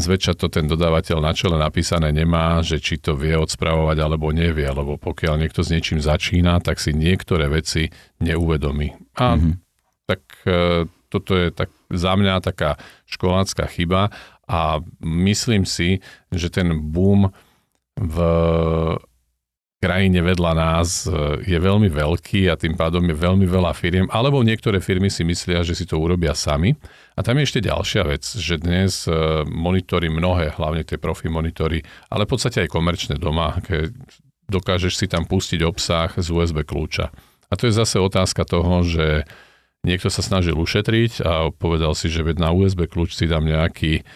zväčša 0.00 0.34
to 0.38 0.50
ten 0.50 0.66
dodávateľ 0.66 1.18
na 1.22 1.32
čele 1.36 1.60
napísané 1.60 2.10
nemá, 2.10 2.62
že 2.64 2.82
či 2.82 2.98
to 2.98 3.14
vie 3.14 3.36
odspravovať 3.36 3.98
alebo 3.98 4.34
nevie, 4.34 4.66
lebo 4.66 4.98
pokiaľ 4.98 5.38
niekto 5.38 5.62
s 5.62 5.70
niečím 5.70 6.02
začína, 6.02 6.58
tak 6.62 6.82
si 6.82 6.96
niektoré 6.96 7.46
veci 7.46 7.90
neuvedomí. 8.18 8.94
A 9.18 9.36
mm-hmm. 9.36 9.54
tak 10.06 10.22
e, 10.46 10.86
toto 11.08 11.32
je 11.36 11.52
tak 11.52 11.72
za 11.88 12.12
mňa 12.16 12.44
taká 12.44 12.76
školácká 13.08 13.68
chyba 13.68 14.12
a 14.48 14.80
myslím 15.04 15.68
si, 15.68 16.00
že 16.32 16.48
ten 16.48 16.72
boom 16.92 17.32
v 17.98 18.16
krajine 19.78 20.20
vedľa 20.26 20.52
nás 20.58 21.06
e, 21.06 21.14
je 21.46 21.58
veľmi 21.58 21.86
veľký 21.86 22.50
a 22.50 22.58
tým 22.58 22.74
pádom 22.74 23.02
je 23.06 23.14
veľmi 23.14 23.46
veľa 23.46 23.70
firiem, 23.78 24.06
alebo 24.10 24.42
niektoré 24.42 24.82
firmy 24.82 25.06
si 25.06 25.22
myslia, 25.22 25.62
že 25.62 25.78
si 25.78 25.86
to 25.86 26.02
urobia 26.02 26.34
sami. 26.34 26.74
A 27.18 27.26
tam 27.26 27.34
je 27.42 27.50
ešte 27.50 27.66
ďalšia 27.66 28.06
vec, 28.06 28.22
že 28.22 28.62
dnes 28.62 29.10
e, 29.10 29.42
monitory 29.50 30.06
mnohé, 30.06 30.54
hlavne 30.54 30.86
tie 30.86 31.02
profi 31.02 31.26
monitory, 31.26 31.82
ale 32.14 32.30
v 32.30 32.30
podstate 32.30 32.62
aj 32.62 32.70
komerčné 32.70 33.18
doma, 33.18 33.58
keď 33.58 33.90
dokážeš 34.46 34.94
si 34.94 35.10
tam 35.10 35.26
pustiť 35.26 35.66
obsah 35.66 36.14
z 36.14 36.30
USB 36.30 36.62
kľúča. 36.62 37.10
A 37.50 37.52
to 37.58 37.66
je 37.66 37.74
zase 37.74 37.98
otázka 37.98 38.46
toho, 38.46 38.86
že 38.86 39.26
niekto 39.82 40.14
sa 40.14 40.22
snažil 40.22 40.54
ušetriť 40.54 41.26
a 41.26 41.50
povedal 41.50 41.98
si, 41.98 42.06
že 42.06 42.22
na 42.38 42.54
USB 42.54 42.86
kľúč 42.86 43.18
si 43.18 43.26
dám 43.26 43.42
nejaký 43.42 44.06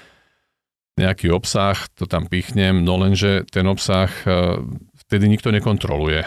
nejaký 0.93 1.33
obsah, 1.33 1.89
to 1.97 2.05
tam 2.05 2.29
pichnem, 2.29 2.85
no 2.85 3.01
lenže 3.01 3.49
ten 3.49 3.65
obsah 3.65 4.13
e, 4.23 4.61
vtedy 5.09 5.27
nikto 5.27 5.49
nekontroluje 5.49 6.23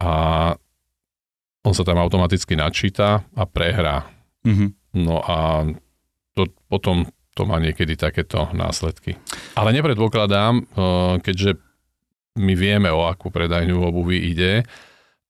a 0.00 0.12
on 1.62 1.74
sa 1.76 1.84
tam 1.84 2.00
automaticky 2.00 2.56
načíta 2.56 3.28
a 3.36 3.44
prehrá. 3.44 4.08
Mm-hmm. 4.48 4.70
No 5.04 5.20
a 5.20 5.68
to, 6.36 6.52
potom 6.68 7.08
to 7.32 7.42
má 7.48 7.56
niekedy 7.56 7.96
takéto 7.96 8.48
následky. 8.52 9.16
Ale 9.56 9.72
nepredpokladám, 9.72 10.60
e, 10.60 10.62
keďže 11.24 11.56
my 12.36 12.52
vieme, 12.52 12.92
o 12.92 13.08
akú 13.08 13.32
predajňu 13.32 13.80
obuvy 13.80 14.36
ide, 14.36 14.64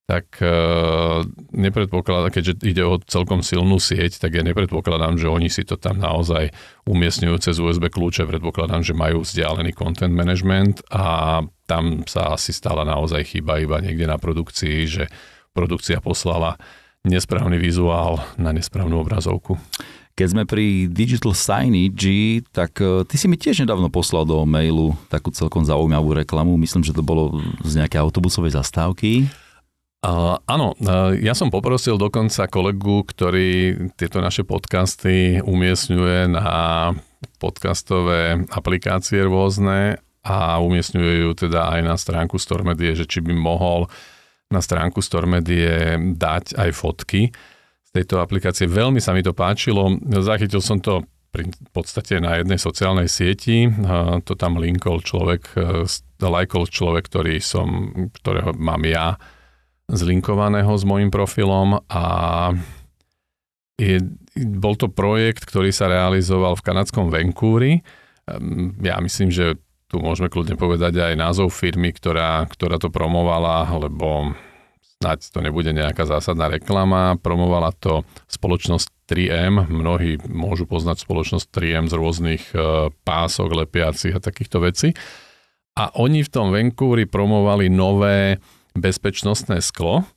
tak 0.07 0.39
uh, 0.39 1.27
nepredpokladám, 1.51 2.31
keďže 2.31 2.63
ide 2.63 2.87
o 2.87 3.03
celkom 3.03 3.43
silnú 3.43 3.83
sieť, 3.83 4.23
tak 4.23 4.39
ja 4.39 4.47
nepredpokladám, 4.47 5.19
že 5.19 5.27
oni 5.27 5.51
si 5.51 5.67
to 5.67 5.75
tam 5.75 5.99
naozaj 5.99 6.55
umiestňujú 6.87 7.37
cez 7.43 7.59
USB 7.59 7.91
kľúče, 7.91 8.23
predpokladám, 8.23 8.87
že 8.87 8.95
majú 8.95 9.27
vzdialený 9.27 9.75
content 9.75 10.15
management 10.15 10.87
a 10.95 11.43
tam 11.67 12.07
sa 12.07 12.39
asi 12.39 12.55
stala 12.55 12.87
naozaj 12.87 13.35
chyba 13.35 13.59
iba 13.59 13.83
niekde 13.83 14.07
na 14.07 14.15
produkcii, 14.15 14.87
že 14.87 15.05
produkcia 15.51 15.99
poslala 15.99 16.55
nesprávny 17.03 17.59
vizuál 17.59 18.23
na 18.39 18.55
nesprávnu 18.55 19.03
obrazovku. 19.03 19.59
Keď 20.17 20.29
sme 20.33 20.49
pri 20.49 20.89
Digital 20.89 21.37
Signage, 21.37 22.41
tak 22.49 22.81
e, 22.81 23.05
ty 23.05 23.21
si 23.21 23.29
mi 23.29 23.37
tiež 23.37 23.69
nedávno 23.69 23.93
poslal 23.93 24.25
do 24.25 24.49
mailu 24.49 24.97
takú 25.13 25.29
celkom 25.29 25.61
zaujímavú 25.61 26.17
reklamu. 26.17 26.57
Myslím, 26.57 26.81
že 26.81 26.97
to 26.97 27.05
bolo 27.05 27.37
z 27.61 27.85
nejakej 27.85 28.01
autobusovej 28.01 28.57
zastávky. 28.57 29.29
Uh, 30.01 30.41
áno, 30.49 30.73
uh, 30.81 31.13
ja 31.21 31.37
som 31.37 31.53
poprosil 31.53 32.01
dokonca 32.01 32.49
kolegu, 32.49 33.05
ktorý 33.05 33.77
tieto 33.99 34.25
naše 34.25 34.47
podcasty 34.47 35.45
umiestňuje 35.45 36.33
na 36.33 36.49
podcastové 37.37 38.49
aplikácie 38.49 39.21
rôzne 39.21 40.01
a 40.25 40.63
umiestňuje 40.65 41.29
ju 41.29 41.31
teda 41.37 41.77
aj 41.77 41.81
na 41.85 41.97
stránku 42.01 42.41
Stormedie, 42.41 42.97
že 42.97 43.05
či 43.05 43.21
by 43.21 43.37
mohol 43.37 43.93
na 44.49 44.65
stránku 44.65 45.05
Stormedie 45.05 46.01
dať 46.17 46.57
aj 46.57 46.71
fotky 46.73 47.37
tejto 47.97 48.21
aplikácie. 48.21 48.69
Veľmi 48.69 49.01
sa 49.01 49.17
mi 49.17 49.25
to 49.25 49.33
páčilo. 49.33 49.89
Zachytil 50.21 50.61
som 50.61 50.79
to 50.85 51.09
v 51.37 51.71
podstate 51.73 52.17
na 52.21 52.41
jednej 52.41 52.57
sociálnej 52.57 53.09
sieti. 53.13 53.69
To 54.25 54.33
tam 54.37 54.57
linkol 54.57 55.05
človek, 55.05 55.53
lajkol 56.17 56.65
človek, 56.69 57.05
ktorý 57.09 57.41
som, 57.45 57.93
ktorého 58.17 58.57
mám 58.57 58.81
ja 58.89 59.21
zlinkovaného 59.87 60.73
s 60.75 60.83
môjim 60.83 61.13
profilom 61.13 61.79
a 61.87 62.05
je, 63.77 64.01
bol 64.57 64.75
to 64.75 64.89
projekt, 64.89 65.45
ktorý 65.45 65.71
sa 65.71 65.87
realizoval 65.87 66.57
v 66.57 66.65
kanadskom 66.65 67.13
Vancouveri. 67.13 67.85
Ehm, 68.27 68.73
ja 68.81 68.97
myslím, 68.99 69.29
že 69.29 69.61
tu 69.87 70.03
môžeme 70.03 70.27
kľudne 70.27 70.59
povedať 70.59 70.99
aj 70.99 71.15
názov 71.15 71.55
firmy, 71.55 71.95
ktorá, 71.95 72.49
ktorá 72.51 72.81
to 72.81 72.91
promovala, 72.91 73.69
lebo 73.79 74.35
snáď 75.01 75.29
to 75.29 75.39
nebude 75.45 75.71
nejaká 75.77 76.09
zásadná 76.09 76.49
reklama. 76.49 77.21
Promovala 77.21 77.73
to 77.77 78.09
spoločnosť 78.33 78.89
3M. 79.07 79.69
Mnohí 79.69 80.17
môžu 80.25 80.65
poznať 80.65 81.05
spoločnosť 81.05 81.47
3M 81.53 81.87
z 81.93 81.95
rôznych 81.95 82.43
e, 82.57 82.89
pások, 83.05 83.53
lepiacich 83.53 84.17
a 84.17 84.25
takýchto 84.25 84.65
vecí. 84.65 84.97
A 85.77 85.93
oni 86.01 86.25
v 86.25 86.33
tom 86.33 86.49
Vancouveri 86.49 87.05
promovali 87.05 87.69
nové 87.69 88.41
bezpečnostné 88.73 89.61
sklo 89.61 90.09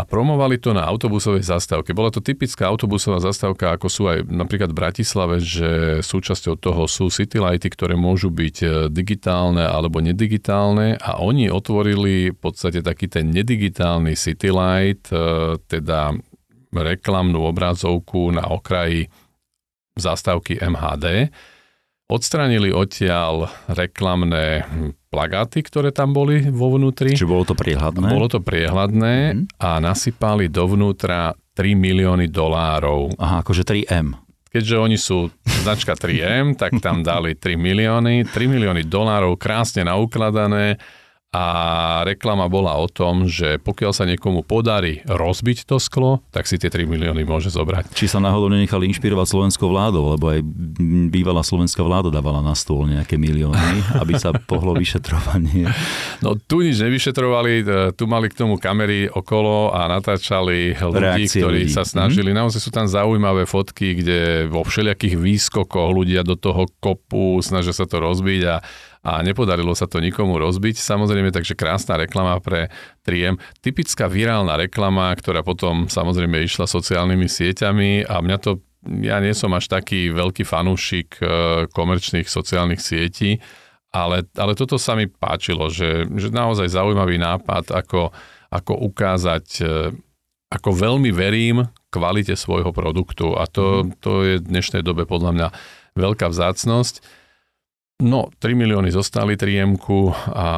a 0.00 0.08
promovali 0.08 0.56
to 0.56 0.72
na 0.72 0.88
autobusovej 0.88 1.44
zastávke. 1.44 1.92
Bola 1.92 2.08
to 2.08 2.24
typická 2.24 2.66
autobusová 2.66 3.20
zastávka, 3.20 3.76
ako 3.76 3.86
sú 3.92 4.02
aj 4.08 4.24
napríklad 4.24 4.72
v 4.72 4.80
Bratislave, 4.80 5.36
že 5.38 6.00
súčasťou 6.00 6.56
toho 6.56 6.88
sú 6.88 7.12
citylighty, 7.12 7.68
ktoré 7.68 7.94
môžu 7.94 8.32
byť 8.32 8.56
e, 8.64 8.68
digitálne 8.88 9.62
alebo 9.62 10.00
nedigitálne 10.00 10.96
a 10.96 11.20
oni 11.20 11.52
otvorili 11.52 12.32
v 12.32 12.38
podstate 12.40 12.80
taký 12.80 13.06
ten 13.12 13.30
nedigitálny 13.30 14.16
citylight, 14.16 15.12
e, 15.12 15.60
teda 15.68 16.16
reklamnú 16.72 17.44
obrazovku 17.52 18.32
na 18.32 18.48
okraji 18.48 19.12
zastávky 20.00 20.56
MHD. 20.56 21.28
Odstranili 22.12 22.76
odtiaľ 22.76 23.48
reklamné 23.72 24.68
plagáty, 25.08 25.64
ktoré 25.64 25.96
tam 25.96 26.12
boli 26.12 26.44
vo 26.52 26.68
vnútri. 26.76 27.16
Čiže 27.16 27.24
bolo 27.24 27.48
to 27.48 27.56
priehľadné? 27.56 28.04
Bolo 28.12 28.28
to 28.28 28.44
priehľadné 28.44 29.16
mm-hmm. 29.32 29.56
a 29.56 29.80
nasypali 29.80 30.52
dovnútra 30.52 31.32
3 31.56 31.72
milióny 31.72 32.28
dolárov. 32.28 33.16
Aha, 33.16 33.40
akože 33.40 33.64
3M. 33.64 34.12
Keďže 34.52 34.76
oni 34.76 35.00
sú 35.00 35.32
značka 35.64 35.96
3M, 35.96 36.60
tak 36.60 36.76
tam 36.84 37.00
dali 37.00 37.32
3 37.32 37.56
milióny. 37.56 38.28
3 38.28 38.36
milióny 38.44 38.84
dolárov 38.84 39.40
krásne 39.40 39.88
naukladané 39.88 40.76
a 41.32 41.44
reklama 42.04 42.44
bola 42.52 42.76
o 42.76 42.84
tom, 42.92 43.24
že 43.24 43.56
pokiaľ 43.56 43.92
sa 43.96 44.04
niekomu 44.04 44.44
podarí 44.44 45.00
rozbiť 45.08 45.64
to 45.64 45.80
sklo, 45.80 46.20
tak 46.28 46.44
si 46.44 46.60
tie 46.60 46.68
3 46.68 46.84
milióny 46.84 47.24
môže 47.24 47.48
zobrať. 47.48 47.88
Či 47.96 48.04
sa 48.04 48.20
náhodou 48.20 48.52
nenechali 48.52 48.84
inšpirovať 48.92 49.32
slovenskou 49.32 49.72
vládou, 49.72 50.12
lebo 50.12 50.28
aj 50.28 50.44
bývalá 51.08 51.40
slovenská 51.40 51.80
vláda 51.80 52.12
dávala 52.12 52.44
na 52.44 52.52
stôl 52.52 52.84
nejaké 52.84 53.16
milióny, 53.16 53.96
aby 54.04 54.12
sa 54.20 54.36
pohlo 54.36 54.76
vyšetrovanie. 54.76 55.72
No 56.20 56.36
tu 56.36 56.60
nič 56.60 56.76
nevyšetrovali, 56.84 57.52
e, 57.64 57.96
tu 57.96 58.04
mali 58.04 58.28
k 58.28 58.36
tomu 58.36 58.60
kamery 58.60 59.08
okolo 59.08 59.72
a 59.72 59.88
natáčali 59.88 60.76
ľudí, 60.76 61.24
Reakcie 61.24 61.40
ktorí 61.40 61.60
ľudí. 61.64 61.72
sa 61.72 61.88
snažili. 61.88 62.36
Mm-hmm. 62.36 62.44
Naozaj 62.44 62.60
sú 62.60 62.68
tam 62.68 62.84
zaujímavé 62.84 63.48
fotky, 63.48 63.96
kde 63.96 64.52
vo 64.52 64.68
všelijakých 64.68 65.16
výskokoch 65.16 65.96
ľudia 65.96 66.28
do 66.28 66.36
toho 66.36 66.68
kopu, 66.76 67.40
snažia 67.40 67.72
sa 67.72 67.88
to 67.88 68.04
rozbiť 68.04 68.42
a 68.44 68.60
a 69.02 69.18
nepodarilo 69.26 69.74
sa 69.74 69.90
to 69.90 69.98
nikomu 69.98 70.38
rozbiť. 70.38 70.78
Samozrejme, 70.78 71.34
takže 71.34 71.58
krásna 71.58 71.98
reklama 71.98 72.38
pre 72.38 72.70
3M. 73.02 73.34
Typická 73.58 74.06
virálna 74.06 74.54
reklama, 74.54 75.10
ktorá 75.18 75.42
potom 75.42 75.90
samozrejme 75.90 76.38
išla 76.46 76.70
sociálnymi 76.70 77.26
sieťami 77.26 78.06
a 78.06 78.22
mňa 78.22 78.36
to, 78.38 78.62
ja 79.02 79.18
nie 79.18 79.34
som 79.34 79.50
až 79.58 79.66
taký 79.66 80.14
veľký 80.14 80.46
fanúšik 80.46 81.18
e, 81.18 81.22
komerčných 81.74 82.30
sociálnych 82.30 82.78
sietí, 82.78 83.42
ale, 83.90 84.22
ale 84.38 84.54
toto 84.54 84.78
sa 84.78 84.94
mi 84.94 85.10
páčilo, 85.10 85.66
že, 85.66 86.06
že 86.06 86.30
naozaj 86.30 86.70
zaujímavý 86.70 87.18
nápad, 87.18 87.74
ako, 87.74 88.14
ako 88.54 88.72
ukázať, 88.86 89.46
e, 89.66 89.90
ako 90.54 90.70
veľmi 90.78 91.10
verím 91.10 91.66
kvalite 91.90 92.38
svojho 92.38 92.70
produktu 92.70 93.34
a 93.34 93.50
to, 93.50 93.82
mhm. 93.82 93.98
to 93.98 94.12
je 94.22 94.34
v 94.38 94.46
dnešnej 94.46 94.86
dobe 94.86 95.10
podľa 95.10 95.32
mňa 95.34 95.48
veľká 95.98 96.30
vzácnosť. 96.30 97.21
No, 98.02 98.28
3 98.42 98.58
milióny 98.58 98.90
zostali 98.90 99.38
3 99.38 99.62
a 100.34 100.48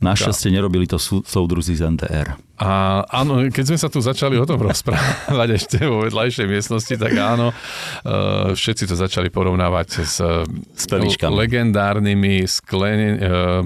Našťastie 0.00 0.48
nerobili 0.48 0.88
to 0.88 0.96
sú, 0.96 1.20
súdruzi 1.20 1.76
z 1.76 1.84
NTR. 1.84 2.32
A 2.56 3.04
áno, 3.04 3.44
keď 3.52 3.64
sme 3.68 3.76
sa 3.76 3.92
tu 3.92 4.00
začali 4.00 4.40
o 4.40 4.48
tom 4.48 4.56
rozprávať 4.68 5.48
ešte 5.60 5.84
vo 5.84 6.08
vedľajšej 6.08 6.46
miestnosti, 6.48 6.94
tak 6.96 7.12
áno, 7.20 7.52
uh, 7.52 8.56
všetci 8.56 8.88
to 8.88 8.96
začali 8.96 9.28
porovnávať 9.28 9.88
s, 10.00 10.24
s 10.72 10.84
legendárnymi 11.20 12.48
sklene, 12.48 13.08
uh, 13.12 13.60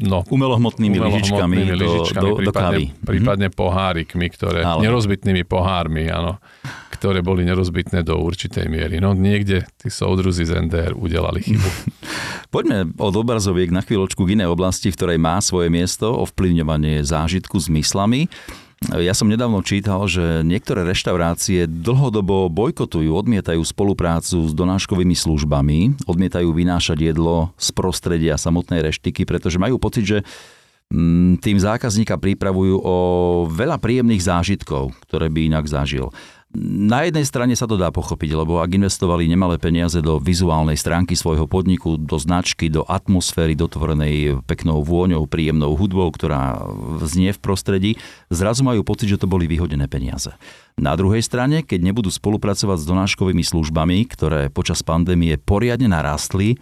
no, 0.00 0.24
umelohmotnými 0.26 0.96
lyžičkami 0.96 1.56
do, 1.68 1.76
lyžičkami, 1.76 2.24
do, 2.24 2.28
do 2.34 2.38
prípadne, 2.40 2.64
kávy. 2.64 2.84
prípadne 3.04 3.48
pohárikmi, 3.52 4.26
ktoré, 4.32 4.64
Ale. 4.64 4.84
nerozbitnými 4.84 5.44
pohármi, 5.44 6.08
áno, 6.08 6.40
ktoré 6.96 7.24
boli 7.24 7.48
nerozbitné 7.48 8.04
do 8.04 8.20
určitej 8.20 8.68
miery. 8.68 9.00
No 9.00 9.16
niekde 9.16 9.64
tí 9.80 9.88
soudruzi 9.88 10.44
z 10.44 10.68
NDR 10.68 10.92
udelali 10.96 11.40
chybu. 11.44 11.70
Poďme 12.54 12.90
od 12.98 13.14
obrazoviek 13.14 13.70
na 13.70 13.80
chvíľočku 13.80 14.26
k 14.26 14.34
inej 14.34 14.50
oblasti, 14.50 14.90
v 14.90 14.98
ktorej 14.98 15.18
má 15.22 15.38
svoje 15.38 15.70
miesto 15.70 16.10
ovplyvňovanie 16.10 17.06
zážitku 17.06 17.56
s 17.56 17.70
myslami. 17.70 18.26
Ja 18.80 19.12
som 19.12 19.28
nedávno 19.28 19.60
čítal, 19.60 20.08
že 20.08 20.40
niektoré 20.40 20.88
reštaurácie 20.88 21.68
dlhodobo 21.68 22.48
bojkotujú, 22.48 23.12
odmietajú 23.12 23.60
spoluprácu 23.60 24.48
s 24.48 24.56
donáškovými 24.56 25.12
službami, 25.12 26.08
odmietajú 26.08 26.48
vynášať 26.48 27.12
jedlo 27.12 27.52
z 27.60 27.76
prostredia 27.76 28.40
samotnej 28.40 28.80
reštiky, 28.80 29.28
pretože 29.28 29.60
majú 29.60 29.76
pocit, 29.76 30.08
že 30.08 30.18
mm, 30.88 31.44
tým 31.44 31.60
zákazníka 31.60 32.16
pripravujú 32.16 32.80
o 32.80 32.96
veľa 33.52 33.76
príjemných 33.76 34.24
zážitkov, 34.24 34.96
ktoré 35.04 35.28
by 35.28 35.52
inak 35.52 35.68
zažil. 35.68 36.08
Na 36.50 37.06
jednej 37.06 37.22
strane 37.22 37.54
sa 37.54 37.70
to 37.70 37.78
dá 37.78 37.94
pochopiť, 37.94 38.34
lebo 38.34 38.58
ak 38.58 38.74
investovali 38.74 39.30
nemalé 39.30 39.54
peniaze 39.54 40.02
do 40.02 40.18
vizuálnej 40.18 40.74
stránky 40.74 41.14
svojho 41.14 41.46
podniku, 41.46 41.94
do 41.94 42.18
značky, 42.18 42.66
do 42.66 42.82
atmosféry 42.82 43.54
dotvorenej 43.54 44.42
peknou 44.50 44.82
vôňou, 44.82 45.30
príjemnou 45.30 45.78
hudbou, 45.78 46.10
ktorá 46.10 46.58
znie 47.06 47.30
v 47.30 47.38
prostredí, 47.38 47.90
zrazu 48.34 48.66
majú 48.66 48.82
pocit, 48.82 49.14
že 49.14 49.22
to 49.22 49.30
boli 49.30 49.46
vyhodené 49.46 49.86
peniaze. 49.86 50.34
Na 50.74 50.98
druhej 50.98 51.22
strane, 51.22 51.62
keď 51.62 51.86
nebudú 51.86 52.10
spolupracovať 52.10 52.82
s 52.82 52.88
donáškovými 52.90 53.46
službami, 53.46 54.10
ktoré 54.10 54.50
počas 54.50 54.82
pandémie 54.82 55.38
poriadne 55.38 55.86
narastli, 55.86 56.58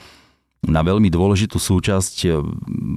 na 0.68 0.84
veľmi 0.84 1.08
dôležitú 1.08 1.56
súčasť, 1.56 2.44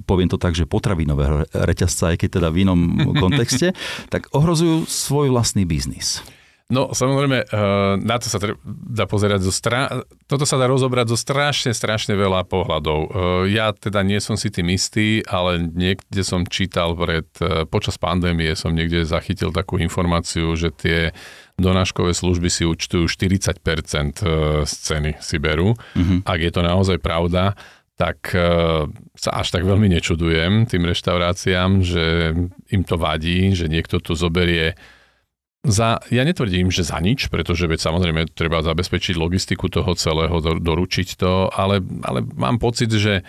poviem 0.09 0.27
to 0.27 0.35
tak, 0.35 0.57
že 0.57 0.67
potravinového 0.67 1.47
reťazca, 1.55 2.11
aj 2.11 2.17
keď 2.19 2.29
teda 2.41 2.49
v 2.51 2.67
inom 2.67 2.79
kontexte, 3.23 3.71
tak 4.11 4.27
ohrozujú 4.35 4.89
svoj 4.91 5.31
vlastný 5.31 5.63
biznis. 5.63 6.19
No 6.71 6.95
samozrejme, 6.95 7.43
eh, 7.43 7.93
na 7.99 8.15
to 8.15 8.31
sa 8.31 8.39
dá 8.63 9.03
pozerať 9.03 9.43
zo 9.43 9.51
stra... 9.51 10.07
Toto 10.31 10.47
sa 10.47 10.55
dá 10.55 10.71
rozobrať 10.71 11.11
zo 11.11 11.17
strašne, 11.19 11.75
strašne 11.75 12.15
veľa 12.15 12.47
pohľadov. 12.47 12.99
Eh, 13.03 13.11
ja 13.59 13.75
teda 13.75 13.99
nie 14.07 14.23
som 14.23 14.39
si 14.39 14.47
tým 14.47 14.71
istý, 14.71 15.19
ale 15.27 15.59
niekde 15.59 16.23
som 16.23 16.47
čítal 16.47 16.95
pred, 16.95 17.27
eh, 17.43 17.67
počas 17.67 17.99
pandémie 17.99 18.55
som 18.55 18.71
niekde 18.71 19.03
zachytil 19.03 19.51
takú 19.51 19.75
informáciu, 19.83 20.55
že 20.55 20.71
tie 20.71 21.11
donáškové 21.59 22.15
služby 22.15 22.47
si 22.47 22.63
účtujú 22.63 23.05
40% 23.05 24.23
z 24.65 24.73
ceny 24.73 25.21
si 25.21 25.37
berú. 25.37 25.77
Mm-hmm. 25.93 26.25
Ak 26.25 26.39
je 26.41 26.49
to 26.49 26.65
naozaj 26.65 26.97
pravda, 26.97 27.53
tak 28.01 28.33
sa 29.13 29.29
až 29.29 29.47
tak 29.53 29.61
veľmi 29.61 29.85
nečudujem 29.93 30.65
tým 30.65 30.89
reštauráciám, 30.89 31.85
že 31.85 32.33
im 32.73 32.81
to 32.81 32.97
vadí, 32.97 33.53
že 33.53 33.69
niekto 33.69 34.01
tu 34.01 34.17
zoberie 34.17 34.73
za, 35.61 36.01
ja 36.09 36.23
netvrdím, 36.25 36.73
že 36.73 36.81
za 36.81 36.97
nič, 36.97 37.29
pretože 37.29 37.69
veď 37.69 37.79
samozrejme 37.85 38.33
treba 38.33 38.65
zabezpečiť 38.65 39.13
logistiku 39.13 39.69
toho 39.69 39.93
celého, 39.93 40.41
do, 40.41 40.57
doručiť 40.57 41.09
to, 41.21 41.53
ale, 41.53 41.85
ale 42.01 42.25
mám 42.33 42.57
pocit, 42.57 42.89
že 42.89 43.21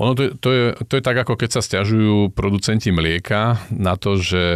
ono 0.00 0.16
to, 0.16 0.34
to, 0.40 0.50
je, 0.50 0.64
to 0.88 0.92
je 0.96 1.02
tak, 1.04 1.16
ako 1.22 1.36
keď 1.36 1.60
sa 1.60 1.62
stiažujú 1.62 2.32
producenti 2.32 2.88
mlieka 2.88 3.68
na 3.68 4.00
to, 4.00 4.16
že, 4.16 4.46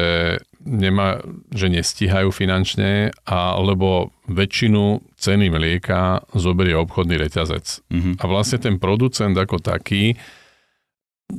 nemá, 0.65 1.21
že 1.53 1.69
nestíhajú 1.69 2.33
finančne, 2.33 3.13
alebo 3.29 4.11
väčšinu 4.25 5.05
ceny 5.21 5.53
mlieka 5.53 6.25
zoberie 6.33 6.73
obchodný 6.81 7.21
reťazec. 7.21 7.85
Mm-hmm. 7.93 8.15
A 8.19 8.25
vlastne 8.25 8.59
ten 8.59 8.81
producent 8.81 9.37
ako 9.37 9.61
taký 9.61 10.17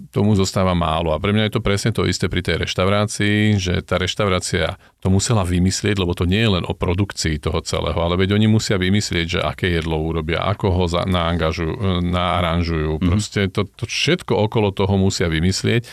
tomu 0.10 0.34
zostáva 0.34 0.74
málo. 0.74 1.14
A 1.14 1.22
pre 1.22 1.30
mňa 1.32 1.48
je 1.48 1.54
to 1.56 1.62
presne 1.62 1.94
to 1.94 2.10
isté 2.10 2.26
pri 2.26 2.42
tej 2.42 2.66
reštaurácii, 2.66 3.62
že 3.62 3.86
tá 3.86 4.02
reštaurácia 4.02 4.82
to 5.00 5.14
musela 5.14 5.46
vymyslieť, 5.46 6.02
lebo 6.02 6.18
to 6.18 6.26
nie 6.26 6.42
je 6.42 6.54
len 6.58 6.66
o 6.66 6.74
produkcii 6.74 7.38
toho 7.38 7.62
celého, 7.62 7.98
ale 7.98 8.18
veď 8.18 8.34
oni 8.36 8.48
musia 8.50 8.82
vymyslieť, 8.82 9.26
že 9.38 9.40
aké 9.46 9.70
jedlo 9.70 10.02
urobia, 10.02 10.42
ako 10.42 10.68
ho 10.74 10.86
za, 10.90 11.06
naangažujú, 11.06 12.02
naaranžujú. 12.02 12.98
Mm-hmm. 12.98 13.10
Proste 13.14 13.42
to, 13.54 13.70
to 13.70 13.86
všetko 13.86 14.34
okolo 14.50 14.74
toho 14.74 14.98
musia 14.98 15.30
vymyslieť 15.30 15.86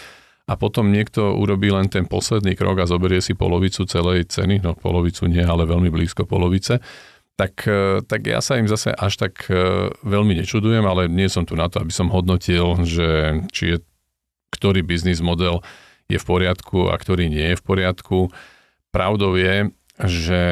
a 0.48 0.58
potom 0.58 0.90
niekto 0.90 1.38
urobí 1.38 1.70
len 1.70 1.86
ten 1.86 2.08
posledný 2.08 2.58
krok 2.58 2.82
a 2.82 2.90
zoberie 2.90 3.22
si 3.22 3.36
polovicu 3.36 3.86
celej 3.86 4.32
ceny, 4.32 4.64
no 4.64 4.74
polovicu 4.74 5.28
nie, 5.30 5.44
ale 5.44 5.68
veľmi 5.68 5.92
blízko 5.92 6.26
polovice 6.26 6.82
tak, 7.36 7.64
e, 7.64 8.04
tak 8.04 8.28
ja 8.28 8.44
sa 8.44 8.60
im 8.60 8.68
zase 8.68 8.92
až 8.92 9.16
tak 9.16 9.48
e, 9.48 9.88
veľmi 10.04 10.36
nečudujem, 10.44 10.84
ale 10.84 11.08
nie 11.08 11.26
som 11.32 11.48
tu 11.48 11.56
na 11.56 11.66
to, 11.72 11.80
aby 11.80 11.90
som 11.90 12.12
hodnotil, 12.12 12.84
že 12.84 13.40
či 13.50 13.64
je 13.74 13.76
ktorý 14.52 14.84
biznis 14.84 15.24
model 15.24 15.64
je 16.12 16.20
v 16.20 16.28
poriadku 16.28 16.92
a 16.92 16.94
ktorý 16.94 17.32
nie 17.32 17.50
je 17.50 17.58
v 17.58 17.64
poriadku. 17.64 18.18
Pravdou 18.92 19.34
je, 19.34 19.72
že 19.96 20.42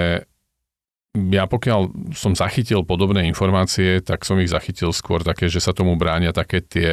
ja 1.14 1.44
pokiaľ 1.44 2.10
som 2.16 2.32
zachytil 2.32 2.86
podobné 2.86 3.28
informácie, 3.28 4.00
tak 4.00 4.24
som 4.24 4.40
ich 4.40 4.48
zachytil 4.48 4.94
skôr 4.96 5.20
také, 5.20 5.52
že 5.52 5.60
sa 5.60 5.76
tomu 5.76 6.00
bránia 6.00 6.32
také 6.32 6.64
tie 6.64 6.92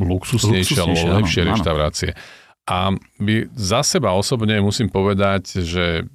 luxusnejšie 0.00 0.80
alebo 0.80 1.20
lepšie 1.20 1.42
áno, 1.44 1.48
reštaurácie. 1.52 2.10
A 2.70 2.94
by 3.18 3.50
za 3.52 3.82
seba 3.82 4.14
osobne 4.14 4.62
musím 4.62 4.88
povedať, 4.88 5.60
že 5.66 6.06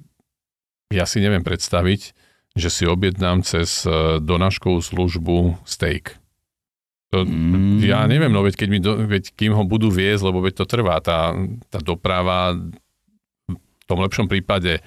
ja 0.88 1.04
si 1.04 1.20
neviem 1.20 1.44
predstaviť, 1.44 2.16
že 2.56 2.72
si 2.72 2.88
objednám 2.88 3.44
cez 3.44 3.84
e, 3.84 4.18
donáškovú 4.18 4.80
službu 4.80 5.60
steak. 5.68 6.16
To, 7.14 7.22
mm. 7.22 7.84
Ja 7.86 8.08
neviem, 8.08 8.32
no 8.32 8.42
veď, 8.42 8.54
keď 8.58 8.68
mi 8.72 8.80
do, 8.82 8.96
veď 9.06 9.36
kým 9.36 9.54
ho 9.54 9.62
budú 9.62 9.92
viesť, 9.92 10.26
lebo 10.26 10.42
veď 10.42 10.64
to 10.64 10.66
trvá, 10.66 10.98
tá, 10.98 11.36
tá 11.70 11.78
doprava 11.78 12.56
v 13.46 13.84
tom 13.86 14.02
lepšom 14.02 14.26
prípade 14.26 14.82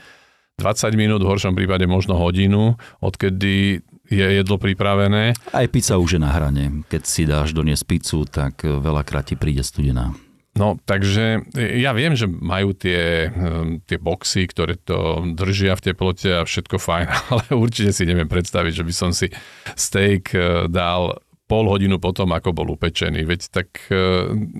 20 0.60 1.00
minút, 1.00 1.24
v 1.24 1.32
horšom 1.32 1.56
prípade 1.56 1.88
možno 1.88 2.20
hodinu, 2.20 2.76
odkedy 3.00 3.80
je 4.10 4.28
jedlo 4.42 4.60
pripravené. 4.60 5.38
Aj 5.56 5.68
pizza 5.72 5.96
už 5.96 6.18
je 6.18 6.22
na 6.22 6.36
hrane. 6.36 6.84
Keď 6.92 7.02
si 7.08 7.24
dáš 7.24 7.56
doniesť 7.56 7.86
pizzu, 7.88 8.28
tak 8.28 8.66
veľakrát 8.66 9.32
ti 9.32 9.40
príde 9.40 9.64
studená. 9.64 10.12
No, 10.60 10.76
takže 10.84 11.48
e, 11.56 11.80
ja 11.80 11.96
viem, 11.96 12.20
že 12.20 12.28
majú 12.28 12.76
tie, 12.76 13.32
e, 13.32 13.80
tie 13.88 13.96
boxy, 13.96 14.44
ktoré 14.44 14.76
to 14.76 15.24
držia 15.32 15.80
v 15.80 15.86
teplote 15.88 16.28
a 16.28 16.44
všetko 16.44 16.76
fajn, 16.76 17.08
ale 17.32 17.44
určite 17.56 17.96
si 17.96 18.04
neviem 18.04 18.28
predstaviť, 18.28 18.84
že 18.84 18.84
by 18.84 18.94
som 18.94 19.16
si 19.16 19.32
steak 19.80 20.36
e, 20.36 20.68
dal 20.68 21.24
pol 21.50 21.66
hodinu 21.66 21.98
potom, 21.98 22.30
ako 22.30 22.54
bol 22.54 22.68
upečený. 22.78 23.26
Veď 23.26 23.42
tak, 23.50 23.90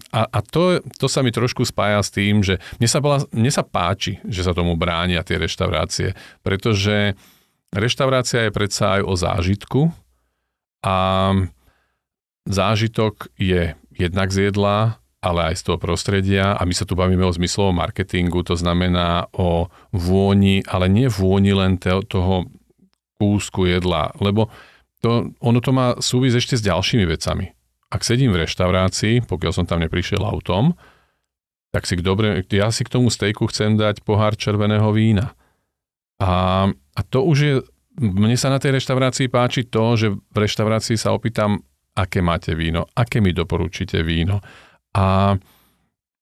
a, 0.10 0.22
a 0.26 0.40
to, 0.42 0.82
to 0.98 1.06
sa 1.06 1.22
mi 1.22 1.30
trošku 1.30 1.62
spája 1.62 2.02
s 2.02 2.10
tým, 2.10 2.42
že 2.42 2.58
mne 2.82 2.90
sa, 2.90 2.98
bola, 2.98 3.22
mne 3.30 3.54
sa 3.54 3.62
páči, 3.62 4.18
že 4.26 4.42
sa 4.42 4.58
tomu 4.58 4.74
bránia 4.74 5.22
tie 5.22 5.38
reštaurácie, 5.38 6.18
pretože 6.42 7.14
reštaurácia 7.70 8.50
je 8.50 8.56
predsa 8.58 8.98
aj 8.98 9.02
o 9.06 9.14
zážitku 9.14 9.82
a 10.82 10.98
zážitok 12.50 13.38
je 13.38 13.78
jednak 13.94 14.34
z 14.34 14.50
jedla, 14.50 14.98
ale 15.20 15.52
aj 15.52 15.56
z 15.60 15.64
toho 15.68 15.78
prostredia. 15.78 16.56
A 16.56 16.64
my 16.64 16.72
sa 16.72 16.88
tu 16.88 16.96
bavíme 16.96 17.24
o 17.28 17.36
zmyslovom 17.36 17.76
marketingu, 17.76 18.44
to 18.44 18.56
znamená 18.56 19.28
o 19.36 19.68
vôni, 19.92 20.64
ale 20.64 20.88
nie 20.88 21.12
vôni 21.12 21.52
len 21.52 21.76
toho 21.80 22.48
kúsku 23.20 23.68
jedla, 23.68 24.16
lebo 24.24 24.48
to, 25.04 25.32
ono 25.44 25.60
to 25.60 25.72
má 25.76 25.96
súvisť 26.00 26.36
ešte 26.40 26.56
s 26.60 26.64
ďalšími 26.64 27.06
vecami. 27.08 27.52
Ak 27.92 28.08
sedím 28.08 28.32
v 28.32 28.48
reštaurácii, 28.48 29.28
pokiaľ 29.28 29.52
som 29.52 29.66
tam 29.68 29.84
neprišiel 29.84 30.24
autom, 30.24 30.76
tak 31.76 31.84
si 31.84 32.00
k 32.00 32.06
dobre, 32.06 32.42
ja 32.48 32.72
si 32.72 32.88
k 32.88 32.92
tomu 32.92 33.12
stejku 33.12 33.48
chcem 33.52 33.76
dať 33.76 34.02
pohár 34.08 34.40
červeného 34.40 34.90
vína. 34.96 35.36
A, 36.20 36.66
a 36.72 37.02
to 37.08 37.24
už 37.28 37.38
je, 37.38 37.54
mne 38.00 38.36
sa 38.40 38.52
na 38.52 38.60
tej 38.60 38.80
reštaurácii 38.80 39.28
páči 39.28 39.68
to, 39.68 40.00
že 40.00 40.08
v 40.16 40.38
reštaurácii 40.38 40.96
sa 40.96 41.12
opýtam, 41.16 41.60
aké 41.96 42.24
máte 42.24 42.56
víno, 42.56 42.88
aké 42.96 43.20
mi 43.20 43.36
doporučíte 43.36 44.00
víno 44.04 44.40
a 44.96 45.38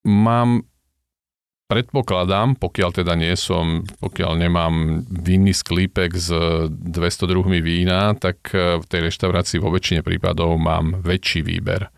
mám 0.07 0.49
predpokladám, 1.67 2.55
pokiaľ 2.55 2.89
teda 3.03 3.13
nie 3.19 3.35
som, 3.35 3.83
pokiaľ 3.99 4.31
nemám 4.39 5.03
vinný 5.11 5.51
sklípek 5.51 6.15
s 6.15 6.31
200 6.71 7.27
druhmi 7.27 7.59
vína, 7.59 8.15
tak 8.15 8.55
e, 8.55 8.79
v 8.79 8.85
tej 8.87 9.11
reštaurácii 9.11 9.59
vo 9.59 9.75
väčšine 9.75 10.01
prípadov 10.01 10.55
mám 10.55 11.03
väčší 11.03 11.43
výber. 11.43 11.91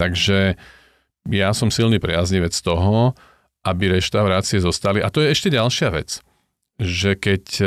Takže 0.00 0.56
ja 1.28 1.50
som 1.52 1.68
silný 1.68 2.00
priaznivec 2.00 2.56
toho, 2.56 3.12
aby 3.64 3.96
reštaurácie 3.96 4.60
zostali. 4.60 5.04
A 5.04 5.12
to 5.12 5.24
je 5.24 5.32
ešte 5.32 5.52
ďalšia 5.52 5.88
vec, 5.92 6.24
že 6.80 7.16
keď 7.16 7.44
e, 7.60 7.64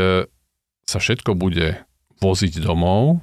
sa 0.90 0.98
všetko 0.98 1.38
bude 1.38 1.86
voziť 2.18 2.66
domov, 2.66 3.22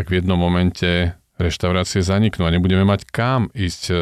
tak 0.00 0.08
v 0.08 0.24
jednom 0.24 0.40
momente 0.40 1.12
reštaurácie 1.38 2.02
zaniknú 2.02 2.44
a 2.44 2.52
nebudeme 2.52 2.82
mať 2.84 3.06
kam 3.08 3.48
ísť 3.54 3.82
e, 3.88 3.94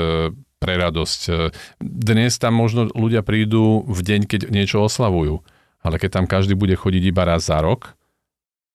pre 0.56 0.74
radosť. 0.80 1.20
E, 1.28 1.32
dnes 1.80 2.40
tam 2.40 2.56
možno 2.56 2.88
ľudia 2.90 3.20
prídu 3.20 3.84
v 3.86 4.00
deň, 4.00 4.20
keď 4.26 4.40
niečo 4.48 4.82
oslavujú, 4.82 5.44
ale 5.84 5.96
keď 6.00 6.10
tam 6.20 6.26
každý 6.26 6.56
bude 6.56 6.74
chodiť 6.74 7.02
iba 7.12 7.22
raz 7.28 7.46
za 7.52 7.60
rok, 7.60 7.94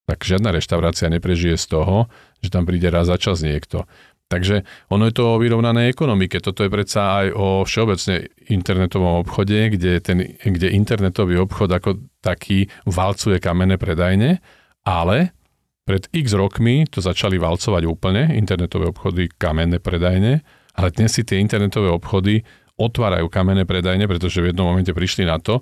tak 0.05 0.23
žiadna 0.23 0.53
reštaurácia 0.55 1.09
neprežije 1.09 1.57
z 1.57 1.65
toho, 1.67 1.97
že 2.41 2.49
tam 2.53 2.65
príde 2.65 2.89
raz 2.89 3.09
za 3.09 3.17
čas 3.17 3.41
niekto. 3.41 3.85
Takže 4.31 4.63
ono 4.87 5.11
je 5.11 5.15
to 5.19 5.35
o 5.35 5.39
vyrovnanej 5.43 5.91
ekonomike. 5.91 6.39
Toto 6.39 6.63
je 6.63 6.71
predsa 6.71 7.19
aj 7.19 7.27
o 7.35 7.47
všeobecne 7.67 8.31
internetovom 8.47 9.27
obchode, 9.27 9.75
kde, 9.75 9.99
ten, 9.99 10.39
kde 10.39 10.71
internetový 10.71 11.35
obchod 11.43 11.67
ako 11.67 11.99
taký 12.23 12.71
valcuje 12.87 13.43
kamenné 13.43 13.75
predajne, 13.75 14.39
ale 14.87 15.35
pred 15.83 16.05
x 16.09 16.31
rokmi 16.31 16.85
to 16.85 16.99
začali 16.99 17.35
valcovať 17.35 17.83
úplne, 17.83 18.31
internetové 18.31 18.87
obchody, 18.87 19.27
kamenné 19.29 19.77
predajne, 19.77 20.41
ale 20.71 20.87
dnes 20.89 21.11
si 21.11 21.21
tie 21.21 21.37
internetové 21.37 21.89
obchody 21.89 22.45
otvárajú 22.75 23.27
kamenné 23.27 23.63
predajne, 23.63 24.05
pretože 24.05 24.39
v 24.39 24.49
jednom 24.49 24.65
momente 24.65 24.89
prišli 24.89 25.23
na 25.23 25.37
to, 25.37 25.61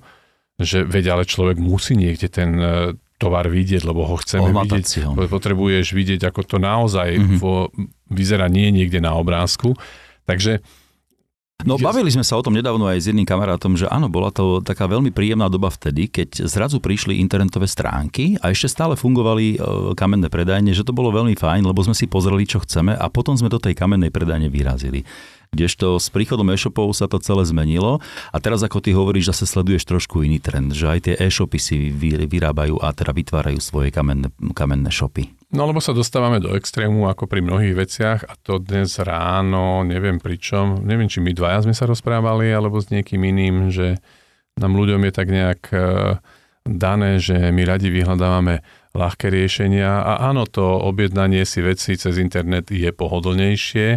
že 0.56 0.84
veď 0.84 1.06
ale 1.10 1.24
človek 1.24 1.56
musí 1.56 1.96
niekde 1.96 2.28
ten 2.28 2.52
e, 2.54 2.66
tovar 3.16 3.48
vidieť, 3.48 3.84
lebo 3.84 4.04
ho 4.04 4.16
chceme 4.16 4.48
Ohmatať 4.50 4.80
vidieť. 4.80 4.86
si 4.86 5.00
ho. 5.02 5.12
Potrebuješ 5.16 5.88
vidieť, 5.90 6.22
ako 6.26 6.42
to 6.46 6.58
naozaj 6.58 7.10
Mhm. 7.16 7.36
vo, 7.38 7.72
vyzerá 8.08 8.48
nie 8.48 8.70
niekde 8.70 9.00
na 9.00 9.12
obrázku. 9.14 9.76
Takže 10.24 10.60
No 11.68 11.76
bavili 11.76 12.08
sme 12.08 12.24
sa 12.24 12.40
o 12.40 12.46
tom 12.46 12.56
nedávno 12.56 12.88
aj 12.88 13.04
s 13.04 13.08
jedným 13.12 13.28
kamarátom, 13.28 13.76
že 13.76 13.84
áno, 13.92 14.08
bola 14.08 14.32
to 14.32 14.64
taká 14.64 14.88
veľmi 14.88 15.12
príjemná 15.12 15.52
doba 15.52 15.68
vtedy, 15.68 16.08
keď 16.08 16.48
zrazu 16.48 16.80
prišli 16.80 17.20
internetové 17.20 17.68
stránky 17.68 18.40
a 18.40 18.48
ešte 18.48 18.80
stále 18.80 18.96
fungovali 18.96 19.60
e, 19.60 19.92
kamenné 19.92 20.32
predajne, 20.32 20.72
že 20.72 20.88
to 20.88 20.96
bolo 20.96 21.12
veľmi 21.12 21.36
fajn, 21.36 21.68
lebo 21.68 21.84
sme 21.84 21.92
si 21.92 22.08
pozreli, 22.08 22.48
čo 22.48 22.64
chceme 22.64 22.96
a 22.96 23.06
potom 23.12 23.36
sme 23.36 23.52
do 23.52 23.60
tej 23.60 23.76
kamennej 23.76 24.08
predajne 24.08 24.48
vyrazili. 24.48 25.04
Kdežto 25.50 25.98
s 25.98 26.14
príchodom 26.14 26.54
e-shopov 26.54 26.94
sa 26.94 27.10
to 27.10 27.18
celé 27.18 27.42
zmenilo 27.42 27.98
a 28.30 28.38
teraz 28.38 28.62
ako 28.62 28.86
ty 28.86 28.94
hovoríš, 28.94 29.34
zase 29.34 29.50
sleduješ 29.50 29.82
trošku 29.90 30.22
iný 30.22 30.38
trend, 30.38 30.78
že 30.78 30.86
aj 30.86 31.00
tie 31.10 31.16
e-shopy 31.18 31.58
si 31.58 31.90
vy- 31.90 32.30
vyrábajú 32.30 32.78
a 32.78 32.94
teda 32.94 33.18
vytvárajú 33.18 33.58
svoje 33.58 33.90
kamenné, 33.90 34.30
kamenné 34.54 34.94
shopy. 34.94 35.34
No 35.50 35.66
lebo 35.66 35.82
sa 35.82 35.98
dostávame 35.98 36.38
do 36.38 36.54
extrému 36.54 37.10
ako 37.10 37.26
pri 37.26 37.42
mnohých 37.42 37.74
veciach 37.74 38.20
a 38.30 38.38
to 38.38 38.62
dnes 38.62 39.02
ráno, 39.02 39.82
neviem 39.82 40.22
pričom, 40.22 40.86
neviem 40.86 41.10
či 41.10 41.18
my 41.18 41.34
dvaja 41.34 41.66
sme 41.66 41.74
sa 41.74 41.90
rozprávali 41.90 42.54
alebo 42.54 42.78
s 42.78 42.94
niekým 42.94 43.26
iným, 43.26 43.74
že 43.74 43.98
nám 44.62 44.78
ľuďom 44.78 45.02
je 45.10 45.14
tak 45.18 45.34
nejak 45.34 45.62
e, 45.74 45.78
dané, 46.70 47.18
že 47.18 47.50
my 47.50 47.66
radi 47.66 47.90
vyhľadávame 47.90 48.62
ľahké 48.94 49.34
riešenia 49.34 50.06
a 50.06 50.30
áno, 50.30 50.46
to 50.46 50.62
objednanie 50.62 51.42
si 51.42 51.66
veci 51.66 51.98
cez 51.98 52.22
internet 52.22 52.70
je 52.70 52.94
pohodlnejšie, 52.94 53.88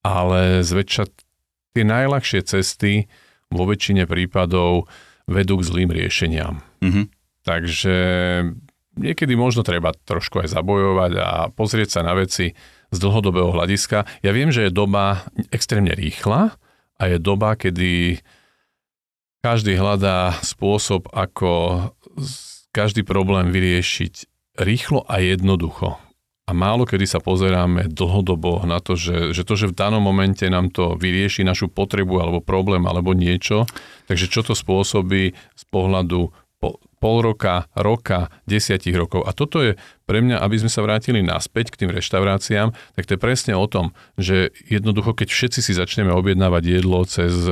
ale 0.00 0.64
zväčša 0.64 1.04
tie 1.76 1.84
najľahšie 1.86 2.40
cesty 2.44 3.06
vo 3.50 3.66
väčšine 3.66 4.06
prípadov 4.06 4.90
vedú 5.30 5.58
k 5.60 5.66
zlým 5.66 5.90
riešeniam. 5.94 6.62
Mhm. 6.82 7.02
Takže 7.40 7.96
niekedy 9.00 9.32
možno 9.32 9.64
treba 9.64 9.96
trošku 9.96 10.44
aj 10.44 10.52
zabojovať 10.52 11.12
a 11.16 11.28
pozrieť 11.48 11.98
sa 11.98 12.00
na 12.04 12.12
veci 12.12 12.52
z 12.90 12.96
dlhodobého 12.98 13.54
hľadiska. 13.54 14.04
Ja 14.20 14.30
viem, 14.34 14.52
že 14.52 14.68
je 14.68 14.72
doba 14.74 15.24
extrémne 15.54 15.94
rýchla 15.94 16.52
a 17.00 17.02
je 17.08 17.16
doba, 17.16 17.56
kedy 17.56 18.20
každý 19.40 19.80
hľadá 19.80 20.36
spôsob, 20.44 21.08
ako 21.16 21.80
každý 22.76 23.06
problém 23.06 23.48
vyriešiť 23.48 24.28
rýchlo 24.60 25.08
a 25.08 25.24
jednoducho. 25.24 25.96
A 26.50 26.52
málo 26.52 26.82
kedy 26.82 27.06
sa 27.06 27.22
pozeráme 27.22 27.86
dlhodobo 27.86 28.66
na 28.66 28.82
to, 28.82 28.98
že, 28.98 29.30
že 29.30 29.46
to, 29.46 29.54
že 29.54 29.70
v 29.70 29.78
danom 29.78 30.02
momente 30.02 30.42
nám 30.50 30.74
to 30.74 30.98
vyrieši 30.98 31.46
našu 31.46 31.70
potrebu 31.70 32.18
alebo 32.18 32.42
problém 32.42 32.90
alebo 32.90 33.14
niečo, 33.14 33.70
takže 34.10 34.26
čo 34.26 34.42
to 34.42 34.58
spôsobí 34.58 35.30
z 35.30 35.64
pohľadu 35.70 36.34
po, 36.58 36.82
pol 36.98 37.22
roka, 37.22 37.70
roka, 37.78 38.34
desiatich 38.50 38.98
rokov. 38.98 39.22
A 39.22 39.30
toto 39.30 39.62
je 39.62 39.78
pre 40.10 40.18
mňa, 40.26 40.42
aby 40.42 40.58
sme 40.58 40.66
sa 40.66 40.82
vrátili 40.82 41.22
naspäť 41.22 41.70
k 41.70 41.86
tým 41.86 41.94
reštauráciám, 41.94 42.74
tak 42.98 43.06
to 43.06 43.14
je 43.14 43.22
presne 43.22 43.54
o 43.54 43.70
tom, 43.70 43.94
že 44.18 44.50
jednoducho, 44.66 45.14
keď 45.14 45.30
všetci 45.30 45.60
si 45.62 45.72
začneme 45.72 46.10
objednávať 46.10 46.62
jedlo 46.66 47.06
cez 47.06 47.46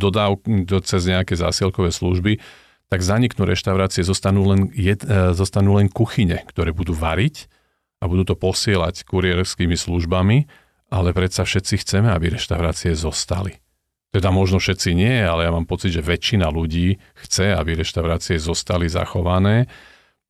dodáv, 0.00 0.40
do- 0.48 0.80
cez 0.80 1.04
nejaké 1.04 1.36
zásielkové 1.36 1.92
služby, 1.92 2.40
tak 2.88 3.04
zaniknú 3.04 3.44
reštaurácie, 3.44 4.00
zostanú 4.00 4.48
len, 4.48 4.72
jed, 4.72 5.04
e, 5.04 5.36
zostanú 5.36 5.76
len 5.76 5.92
kuchyne, 5.92 6.40
ktoré 6.48 6.72
budú 6.72 6.96
variť 6.96 7.52
a 7.98 8.04
budú 8.06 8.34
to 8.34 8.36
posielať 8.38 9.02
kurierskými 9.04 9.74
službami, 9.74 10.46
ale 10.88 11.12
predsa 11.12 11.44
všetci 11.44 11.84
chceme, 11.84 12.08
aby 12.08 12.38
reštaurácie 12.38 12.96
zostali. 12.96 13.60
Teda 14.08 14.32
možno 14.32 14.56
všetci 14.56 14.96
nie, 14.96 15.20
ale 15.20 15.44
ja 15.44 15.52
mám 15.52 15.68
pocit, 15.68 15.92
že 15.92 16.00
väčšina 16.00 16.48
ľudí 16.48 16.96
chce, 17.26 17.52
aby 17.52 17.76
reštaurácie 17.76 18.40
zostali 18.40 18.88
zachované. 18.88 19.68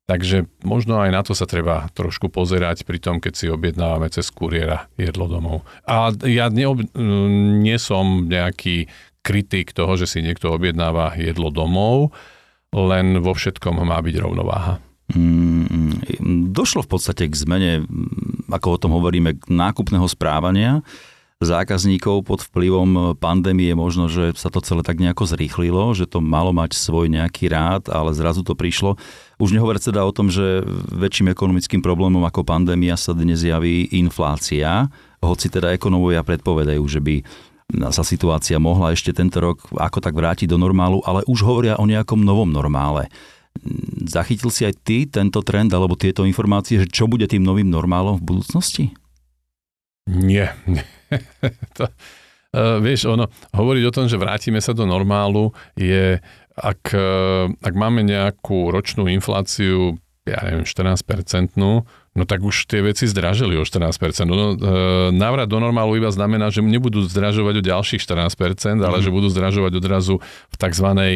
Takže 0.09 0.49
možno 0.65 0.99
aj 0.99 1.09
na 1.13 1.21
to 1.21 1.37
sa 1.37 1.45
treba 1.45 1.87
trošku 1.93 2.33
pozerať 2.33 2.83
pri 2.83 2.97
tom, 2.99 3.21
keď 3.21 3.33
si 3.37 3.45
objednávame 3.47 4.09
cez 4.09 4.33
kuriéra 4.33 4.89
jedlo 4.99 5.29
domov. 5.29 5.63
A 5.85 6.11
ja 6.25 6.49
neob, 6.49 6.81
nie 7.61 7.77
som 7.77 8.25
nejaký 8.25 8.89
kritik 9.21 9.71
toho, 9.71 9.95
že 9.95 10.09
si 10.09 10.25
niekto 10.25 10.49
objednáva 10.49 11.13
jedlo 11.15 11.53
domov, 11.53 12.11
len 12.73 13.21
vo 13.21 13.37
všetkom 13.37 13.85
má 13.85 14.01
byť 14.01 14.15
rovnováha. 14.17 14.88
Mm, 15.09 16.53
došlo 16.53 16.85
v 16.85 16.89
podstate 16.89 17.25
k 17.25 17.33
zmene, 17.33 17.71
mm, 17.81 18.53
ako 18.53 18.67
o 18.77 18.81
tom 18.81 18.91
hovoríme, 18.93 19.41
k 19.41 19.45
nákupného 19.49 20.05
správania 20.05 20.85
zákazníkov 21.39 22.27
pod 22.27 22.43
vplyvom 22.51 23.15
pandémie 23.15 23.71
možno, 23.71 24.11
že 24.11 24.35
sa 24.35 24.51
to 24.51 24.59
celé 24.59 24.83
tak 24.83 24.99
nejako 24.99 25.23
zrýchlilo, 25.23 25.95
že 25.95 26.03
to 26.03 26.19
malo 26.19 26.51
mať 26.51 26.75
svoj 26.75 27.07
nejaký 27.07 27.47
rád, 27.47 27.87
ale 27.87 28.11
zrazu 28.11 28.43
to 28.43 28.59
prišlo. 28.59 28.99
Už 29.39 29.55
nehovoriac 29.55 29.79
teda 29.79 30.03
o 30.03 30.11
tom, 30.11 30.27
že 30.27 30.67
väčším 30.91 31.31
ekonomickým 31.31 31.79
problémom 31.79 32.27
ako 32.27 32.43
pandémia 32.43 32.99
sa 32.99 33.15
dnes 33.15 33.39
javí 33.39 33.87
inflácia, 33.95 34.91
hoci 35.23 35.47
teda 35.47 35.71
ekonomovia 35.71 36.27
predpovedajú, 36.27 36.83
že 36.91 36.99
by 36.99 37.15
sa 37.87 38.03
situácia 38.03 38.59
mohla 38.59 38.91
ešte 38.91 39.15
tento 39.15 39.39
rok 39.39 39.63
ako 39.71 40.03
tak 40.03 40.17
vrátiť 40.19 40.51
do 40.51 40.59
normálu, 40.59 40.99
ale 41.07 41.23
už 41.23 41.39
hovoria 41.47 41.79
o 41.79 41.87
nejakom 41.87 42.19
novom 42.19 42.51
normále. 42.51 43.07
Zachytil 44.09 44.49
si 44.49 44.63
aj 44.65 44.73
ty 44.81 45.05
tento 45.05 45.43
trend 45.43 45.69
alebo 45.69 45.99
tieto 45.99 46.25
informácie, 46.25 46.81
že 46.81 46.87
čo 46.89 47.05
bude 47.05 47.27
tým 47.27 47.43
novým 47.43 47.69
normálom 47.69 48.17
v 48.17 48.25
budúcnosti? 48.25 48.85
Nie. 50.09 50.57
to, 51.77 51.85
uh, 51.85 52.81
vieš, 52.81 53.05
ono, 53.05 53.29
hovoriť 53.53 53.83
o 53.85 53.93
tom, 53.93 54.05
že 54.09 54.17
vrátime 54.17 54.57
sa 54.57 54.73
do 54.73 54.89
normálu 54.89 55.53
je, 55.77 56.17
ak, 56.57 56.81
uh, 56.97 57.45
ak 57.61 57.73
máme 57.77 58.01
nejakú 58.01 58.73
ročnú 58.73 59.05
infláciu, 59.05 60.01
ja 60.25 60.41
neviem, 60.45 60.65
14-percentnú, 60.65 61.85
no 62.17 62.23
tak 62.25 62.41
už 62.41 62.65
tie 62.65 62.81
veci 62.81 63.05
zdražili 63.05 63.53
o 63.53 63.63
14%. 63.65 64.25
No, 64.25 64.57
uh, 64.57 65.13
návrat 65.13 65.45
do 65.45 65.61
normálu 65.61 66.01
iba 66.01 66.09
znamená, 66.09 66.49
že 66.49 66.65
nebudú 66.65 67.05
zdražovať 67.05 67.61
o 67.61 67.65
ďalších 67.65 68.01
14%, 68.01 68.81
ale 68.81 68.97
Mhm. 68.99 69.05
že 69.05 69.13
budú 69.13 69.27
zdražovať 69.29 69.71
odrazu 69.77 70.17
v 70.49 70.55
takzvanej 70.57 71.13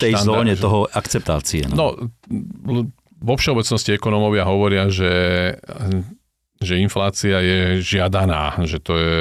tej 0.00 0.16
štandard- 0.16 0.40
zóne 0.40 0.54
toho 0.56 0.88
akceptácie. 0.88 1.68
No. 1.68 1.76
No, 1.76 1.86
vo 3.20 3.34
všeobecnosti 3.36 4.00
ekonómovia 4.00 4.48
hovoria, 4.48 4.88
že, 4.88 5.12
že 6.56 6.80
inflácia 6.80 7.36
je 7.44 7.84
žiadaná, 7.84 8.64
že 8.64 8.80
to 8.80 8.96
je 8.96 9.20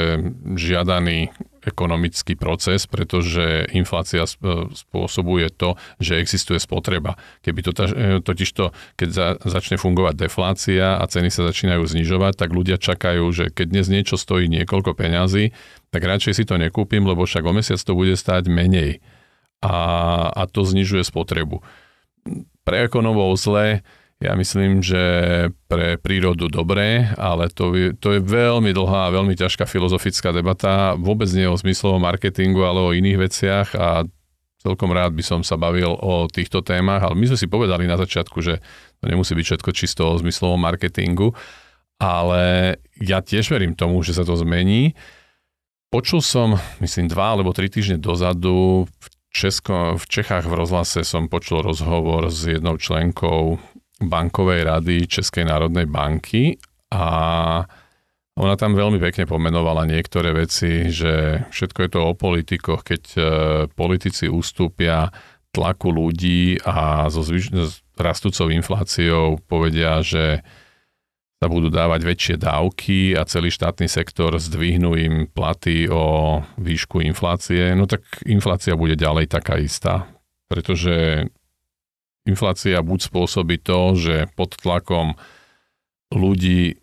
žiadaný 0.55 1.35
ekonomický 1.59 2.39
proces, 2.39 2.87
pretože 2.87 3.67
inflácia 3.75 4.23
sp- 4.23 4.71
spôsobuje 4.71 5.51
to, 5.51 5.75
že 5.99 6.15
existuje 6.15 6.55
spotreba. 6.55 7.19
Keby 7.43 7.59
to 7.59 7.71
totiž 8.23 8.49
to, 8.55 8.71
keď 8.95 9.09
za, 9.11 9.27
začne 9.43 9.75
fungovať 9.75 10.15
deflácia 10.15 10.95
a 10.95 11.03
ceny 11.03 11.27
sa 11.27 11.43
začínajú 11.51 11.83
znižovať, 11.83 12.39
tak 12.39 12.55
ľudia 12.55 12.79
čakajú, 12.79 13.27
že 13.35 13.51
keď 13.51 13.75
dnes 13.75 13.91
niečo 13.91 14.15
stojí 14.15 14.47
niekoľko 14.47 14.95
peňazí, 14.95 15.51
tak 15.91 16.07
radšej 16.07 16.33
si 16.39 16.43
to 16.47 16.55
nekúpim, 16.55 17.03
lebo 17.03 17.27
však 17.27 17.43
o 17.43 17.51
mesiac 17.51 17.77
to 17.83 17.91
bude 17.91 18.15
stáť 18.15 18.47
menej. 18.47 19.03
A, 19.60 19.76
a 20.32 20.43
to 20.48 20.63
znižuje 20.63 21.04
spotrebu 21.04 21.60
pre 22.69 22.86
ekonomov 22.86 23.34
zle, 23.41 23.82
ja 24.22 24.36
myslím, 24.36 24.84
že 24.84 25.00
pre 25.72 25.98
prírodu 25.98 26.52
dobré, 26.52 27.10
ale 27.17 27.50
to, 27.50 27.74
je- 27.74 27.95
to 27.98 28.13
je 28.13 28.22
veľmi 28.22 28.76
dlhá 28.76 29.10
veľmi 29.10 29.34
ťažká 29.34 29.65
filozofická 29.65 30.30
debata, 30.30 30.93
vôbec 31.00 31.26
nie 31.34 31.50
o 31.50 31.58
zmyslovom 31.58 32.04
marketingu, 32.04 32.62
ale 32.62 32.80
o 32.84 32.93
iných 32.93 33.17
veciach 33.17 33.67
a 33.74 34.06
celkom 34.60 34.91
rád 34.91 35.15
by 35.15 35.24
som 35.24 35.41
sa 35.41 35.56
bavil 35.56 35.95
o 35.98 36.28
týchto 36.30 36.60
témach, 36.62 37.02
ale 37.02 37.15
my 37.15 37.32
sme 37.32 37.39
si 37.39 37.48
povedali 37.50 37.88
na 37.89 37.95
začiatku, 37.95 38.38
že 38.43 38.60
to 39.02 39.06
nemusí 39.08 39.34
byť 39.34 39.45
všetko 39.50 39.69
čisto 39.72 40.02
o 40.12 40.19
zmyslovom 40.19 40.60
marketingu, 40.62 41.32
ale 41.98 42.76
ja 43.02 43.24
tiež 43.24 43.50
verím 43.50 43.74
tomu, 43.74 44.04
že 44.04 44.13
sa 44.13 44.28
to 44.28 44.36
zmení. 44.36 44.93
Počul 45.89 46.22
som, 46.22 46.60
myslím, 46.84 47.10
dva 47.10 47.34
alebo 47.34 47.50
tri 47.50 47.65
týždne 47.65 47.98
dozadu 47.98 48.86
v, 48.86 49.06
Česko, 49.29 49.95
v 49.95 50.05
Čechách 50.09 50.49
v 50.49 50.57
rozhlase 50.57 51.05
som 51.05 51.29
počul 51.29 51.61
rozhovor 51.61 52.33
s 52.33 52.49
jednou 52.49 52.81
členkou 52.81 53.61
bankovej 54.01 54.65
rady 54.65 55.05
Českej 55.05 55.45
národnej 55.45 55.85
banky 55.85 56.57
a 56.89 57.05
ona 58.39 58.55
tam 58.55 58.71
veľmi 58.71 59.03
pekne 59.03 59.27
pomenovala 59.27 59.83
niektoré 59.83 60.31
veci, 60.31 60.87
že 60.87 61.43
všetko 61.51 61.79
je 61.83 61.89
to 61.91 61.99
o 61.99 62.15
politikoch, 62.15 62.87
keď 62.87 63.03
e, 63.13 63.21
politici 63.75 64.31
ustúpia 64.31 65.11
tlaku 65.51 65.91
ľudí 65.91 66.55
a 66.63 67.11
so 67.11 67.19
zvyš- 67.19 67.51
s 67.51 67.83
rastúcou 67.99 68.47
infláciou 68.47 69.43
povedia, 69.43 69.99
že 69.99 70.39
sa 71.39 71.47
budú 71.47 71.71
dávať 71.71 72.04
väčšie 72.04 72.36
dávky 72.36 73.15
a 73.15 73.23
celý 73.23 73.47
štátny 73.47 73.88
sektor 73.88 74.36
zdvihnú 74.36 74.99
im 74.99 75.15
platy 75.23 75.88
o 75.88 76.43
výšku 76.60 76.99
inflácie, 76.99 77.71
no 77.80 77.88
tak 77.88 78.04
inflácia 78.28 78.75
bude 78.75 78.99
ďalej 78.99 79.32
taká 79.32 79.56
istá. 79.56 80.12
Pretože 80.52 81.28
inflácia 82.28 82.84
buď 82.84 82.99
spôsobí 83.08 83.63
to, 83.63 83.95
že 83.95 84.28
pod 84.36 84.60
tlakom 84.60 85.15
ľudí 86.12 86.75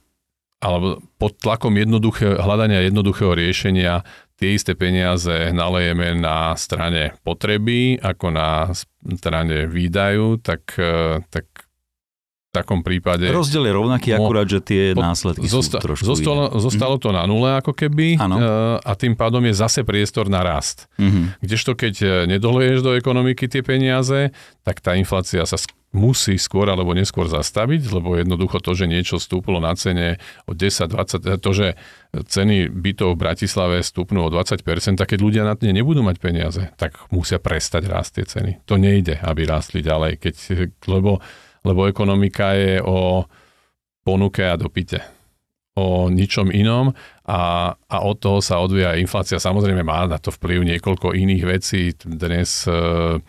alebo 0.57 1.05
pod 1.21 1.37
tlakom 1.37 1.77
jednoduché, 1.77 2.41
hľadania 2.41 2.81
jednoduchého 2.89 3.37
riešenia 3.37 4.09
tie 4.41 4.57
isté 4.57 4.73
peniaze 4.73 5.53
nalejeme 5.53 6.17
na 6.17 6.57
strane 6.57 7.13
potreby 7.21 8.01
ako 8.01 8.33
na 8.33 8.73
strane 9.21 9.69
výdajú, 9.69 10.41
tak, 10.41 10.81
eh, 10.81 11.21
tak 11.29 11.66
takom 12.57 12.81
prípade... 12.81 13.29
Rozdiel 13.29 13.69
je 13.69 13.73
rovnaký, 13.77 14.09
mo, 14.17 14.25
akurát, 14.25 14.49
že 14.49 14.65
tie 14.65 14.97
pod, 14.97 15.05
následky 15.05 15.45
zosta, 15.45 15.79
sú 15.79 15.93
trošku 15.93 16.07
zostalo, 16.09 16.49
iné. 16.49 16.61
zostalo 16.65 16.97
to 16.97 17.13
na 17.13 17.29
nule 17.29 17.61
ako 17.61 17.77
keby 17.77 18.17
ano. 18.17 18.37
Eh, 18.41 18.77
a 18.81 18.93
tým 18.97 19.13
pádom 19.13 19.45
je 19.45 19.53
zase 19.53 19.85
priestor 19.85 20.33
na 20.33 20.41
rast. 20.41 20.89
Mm-hmm. 20.97 21.45
Kdežto 21.45 21.77
keď 21.77 21.95
eh, 22.01 22.11
nedoleješ 22.25 22.81
do 22.81 22.97
ekonomiky 22.97 23.45
tie 23.47 23.61
peniaze, 23.61 24.33
tak 24.65 24.81
tá 24.81 24.97
inflácia 24.97 25.45
sa 25.45 25.61
musí 25.97 26.37
skôr 26.37 26.69
alebo 26.69 26.93
neskôr 26.93 27.25
zastaviť, 27.25 27.89
lebo 27.89 28.21
jednoducho 28.21 28.61
to, 28.61 28.77
že 28.77 28.85
niečo 28.85 29.17
stúplo 29.17 29.63
na 29.65 29.73
cene 29.73 30.21
o 30.45 30.53
10, 30.53 30.93
20, 30.93 31.25
eh, 31.25 31.39
to, 31.41 31.51
že 31.53 31.67
ceny 32.13 32.73
bytov 32.73 33.17
v 33.17 33.21
Bratislave 33.29 33.77
stúpnú 33.85 34.25
o 34.25 34.33
20%, 34.33 34.97
tak 34.97 35.17
keď 35.17 35.21
ľudia 35.21 35.43
na 35.45 35.57
to 35.57 35.69
nebudú 35.69 36.01
mať 36.01 36.17
peniaze, 36.21 36.63
tak 36.81 36.97
musia 37.13 37.37
prestať 37.37 37.89
rásť 37.89 38.11
tie 38.21 38.25
ceny. 38.25 38.53
To 38.69 38.81
nejde, 38.81 39.21
aby 39.21 39.45
rástli 39.45 39.85
ďalej, 39.85 40.21
keď, 40.21 40.35
lebo 40.89 41.21
lebo 41.67 41.91
ekonomika 41.91 42.55
je 42.55 42.79
o 42.79 43.27
ponuke 44.07 44.47
a 44.47 44.55
dopite 44.55 45.03
o 45.77 46.09
ničom 46.09 46.49
inom 46.49 46.97
a, 47.29 47.75
a 47.77 47.97
od 48.01 48.17
toho 48.17 48.41
sa 48.41 48.65
odvíja 48.65 48.97
inflácia. 48.97 49.37
Samozrejme 49.37 49.85
má 49.85 50.09
na 50.09 50.17
to 50.17 50.33
vplyv 50.33 50.65
niekoľko 50.65 51.13
iných 51.13 51.45
vecí. 51.45 51.93
Dnes 52.01 52.65
e, 52.65 53.21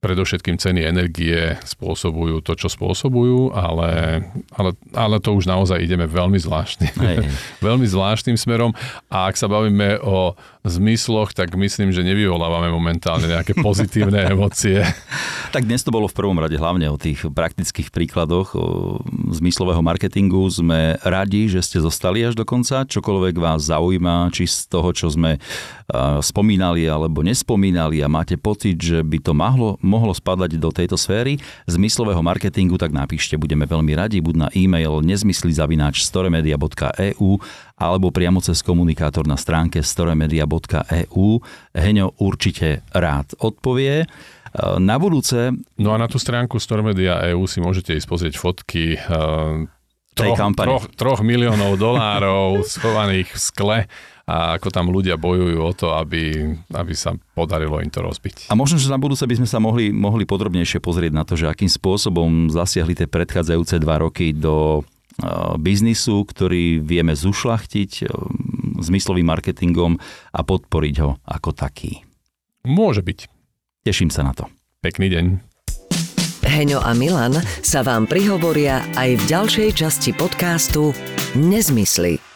predovšetkým 0.00 0.56
ceny 0.62 0.80
energie 0.86 1.58
spôsobujú 1.66 2.40
to, 2.40 2.54
čo 2.54 2.70
spôsobujú, 2.70 3.50
ale, 3.50 4.22
ale, 4.54 4.70
ale 4.94 5.16
to 5.18 5.34
už 5.34 5.50
naozaj 5.50 5.82
ideme 5.82 6.06
veľmi 6.06 6.38
zvláštnym, 6.38 6.94
veľmi 7.66 7.84
zvláštnym 7.84 8.38
smerom 8.38 8.70
a 9.12 9.26
ak 9.26 9.34
sa 9.34 9.50
bavíme 9.50 9.98
o 10.00 10.38
zmysloch, 10.60 11.32
tak 11.32 11.56
myslím, 11.56 11.88
že 11.88 12.04
nevyvolávame 12.04 12.68
momentálne 12.68 13.32
nejaké 13.32 13.56
pozitívne 13.56 14.26
emócie. 14.32 14.84
Tak 15.50 15.64
dnes 15.64 15.80
to 15.80 15.90
bolo 15.90 16.06
v 16.06 16.16
prvom 16.16 16.36
rade 16.36 16.54
hlavne 16.60 16.86
o 16.92 17.00
tých 17.00 17.24
praktických 17.26 17.88
príkladoch 17.88 18.52
o 18.54 18.66
zmyslového 19.32 19.80
marketingu. 19.80 20.44
Sme 20.52 21.00
radi, 21.00 21.48
že 21.48 21.64
ste 21.64 21.80
zostali 21.80 22.22
až 22.22 22.36
do 22.36 22.44
konca. 22.44 22.84
Čokoľvek 22.84 23.34
vás 23.40 23.72
zaujíma, 23.72 24.28
či 24.36 24.44
z 24.44 24.68
toho, 24.68 24.92
čo 24.92 25.08
sme 25.08 25.40
spomínali 26.22 26.86
alebo 26.86 27.24
nespomínali 27.24 27.98
a 28.04 28.08
máte 28.08 28.38
pocit, 28.38 28.78
že 28.78 29.02
by 29.02 29.18
to 29.20 29.32
mohlo, 29.34 29.74
mohlo 29.82 30.14
spadať 30.14 30.54
do 30.56 30.70
tejto 30.70 30.94
sféry 30.94 31.42
zmyslového 31.66 32.22
marketingu, 32.22 32.78
tak 32.78 32.94
napíšte, 32.94 33.34
budeme 33.34 33.66
veľmi 33.66 33.92
radi, 33.98 34.22
buď 34.22 34.34
na 34.36 34.48
e-mail 34.54 35.02
nezmyslizavináč 35.02 36.06
storemedia.eu 36.06 37.30
alebo 37.80 38.12
priamo 38.12 38.44
cez 38.44 38.60
komunikátor 38.60 39.24
na 39.24 39.40
stránke 39.40 39.80
storemedia.eu. 39.80 41.40
Heňo 41.72 42.06
určite 42.20 42.84
rád 42.92 43.32
odpovie. 43.40 44.04
Na 44.60 45.00
budúce... 45.00 45.56
No 45.80 45.94
a 45.94 45.96
na 45.96 46.10
tú 46.10 46.18
stránku 46.18 46.58
Storemedia.eu 46.58 47.38
si 47.46 47.62
môžete 47.62 47.94
ísť 47.94 48.08
pozrieť 48.10 48.34
fotky 48.34 48.98
troch, 50.18 50.38
troch, 50.58 50.84
troch 50.98 51.20
miliónov 51.22 51.78
dolárov 51.78 52.60
schovaných 52.74 53.30
v 53.30 53.38
skle 53.38 53.78
a 54.30 54.54
ako 54.58 54.68
tam 54.70 54.94
ľudia 54.94 55.18
bojujú 55.18 55.58
o 55.58 55.72
to, 55.74 55.90
aby, 55.90 56.54
aby 56.70 56.92
sa 56.94 57.18
podarilo 57.34 57.82
im 57.82 57.90
to 57.90 57.98
rozbiť. 57.98 58.46
A 58.46 58.54
možno, 58.54 58.78
že 58.78 58.86
na 58.86 58.98
budúce 58.98 59.26
by 59.26 59.42
sme 59.42 59.48
sa 59.50 59.58
mohli, 59.58 59.90
mohli 59.90 60.22
podrobnejšie 60.22 60.78
pozrieť 60.78 61.12
na 61.14 61.26
to, 61.26 61.34
že 61.34 61.50
akým 61.50 61.66
spôsobom 61.66 62.46
zasiahli 62.46 62.94
tie 62.94 63.10
predchádzajúce 63.10 63.82
dva 63.82 63.98
roky 63.98 64.30
do 64.30 64.86
biznisu, 65.60 66.24
ktorý 66.24 66.80
vieme 66.80 67.12
zušlachtiť 67.12 68.08
zmyslovým 68.80 69.28
marketingom 69.28 70.00
a 70.32 70.40
podporiť 70.40 70.94
ho 71.04 71.20
ako 71.24 71.50
taký. 71.52 72.02
Môže 72.64 73.04
byť. 73.04 73.28
Teším 73.84 74.12
sa 74.12 74.24
na 74.24 74.32
to. 74.36 74.48
Pekný 74.80 75.12
deň. 75.12 75.24
Heňo 76.40 76.80
a 76.80 76.92
Milan 76.96 77.36
sa 77.60 77.84
vám 77.84 78.08
prihovoria 78.08 78.82
aj 78.96 79.20
v 79.20 79.22
ďalšej 79.28 79.68
časti 79.76 80.10
podcastu 80.16 80.96
Nezmysly 81.36 82.29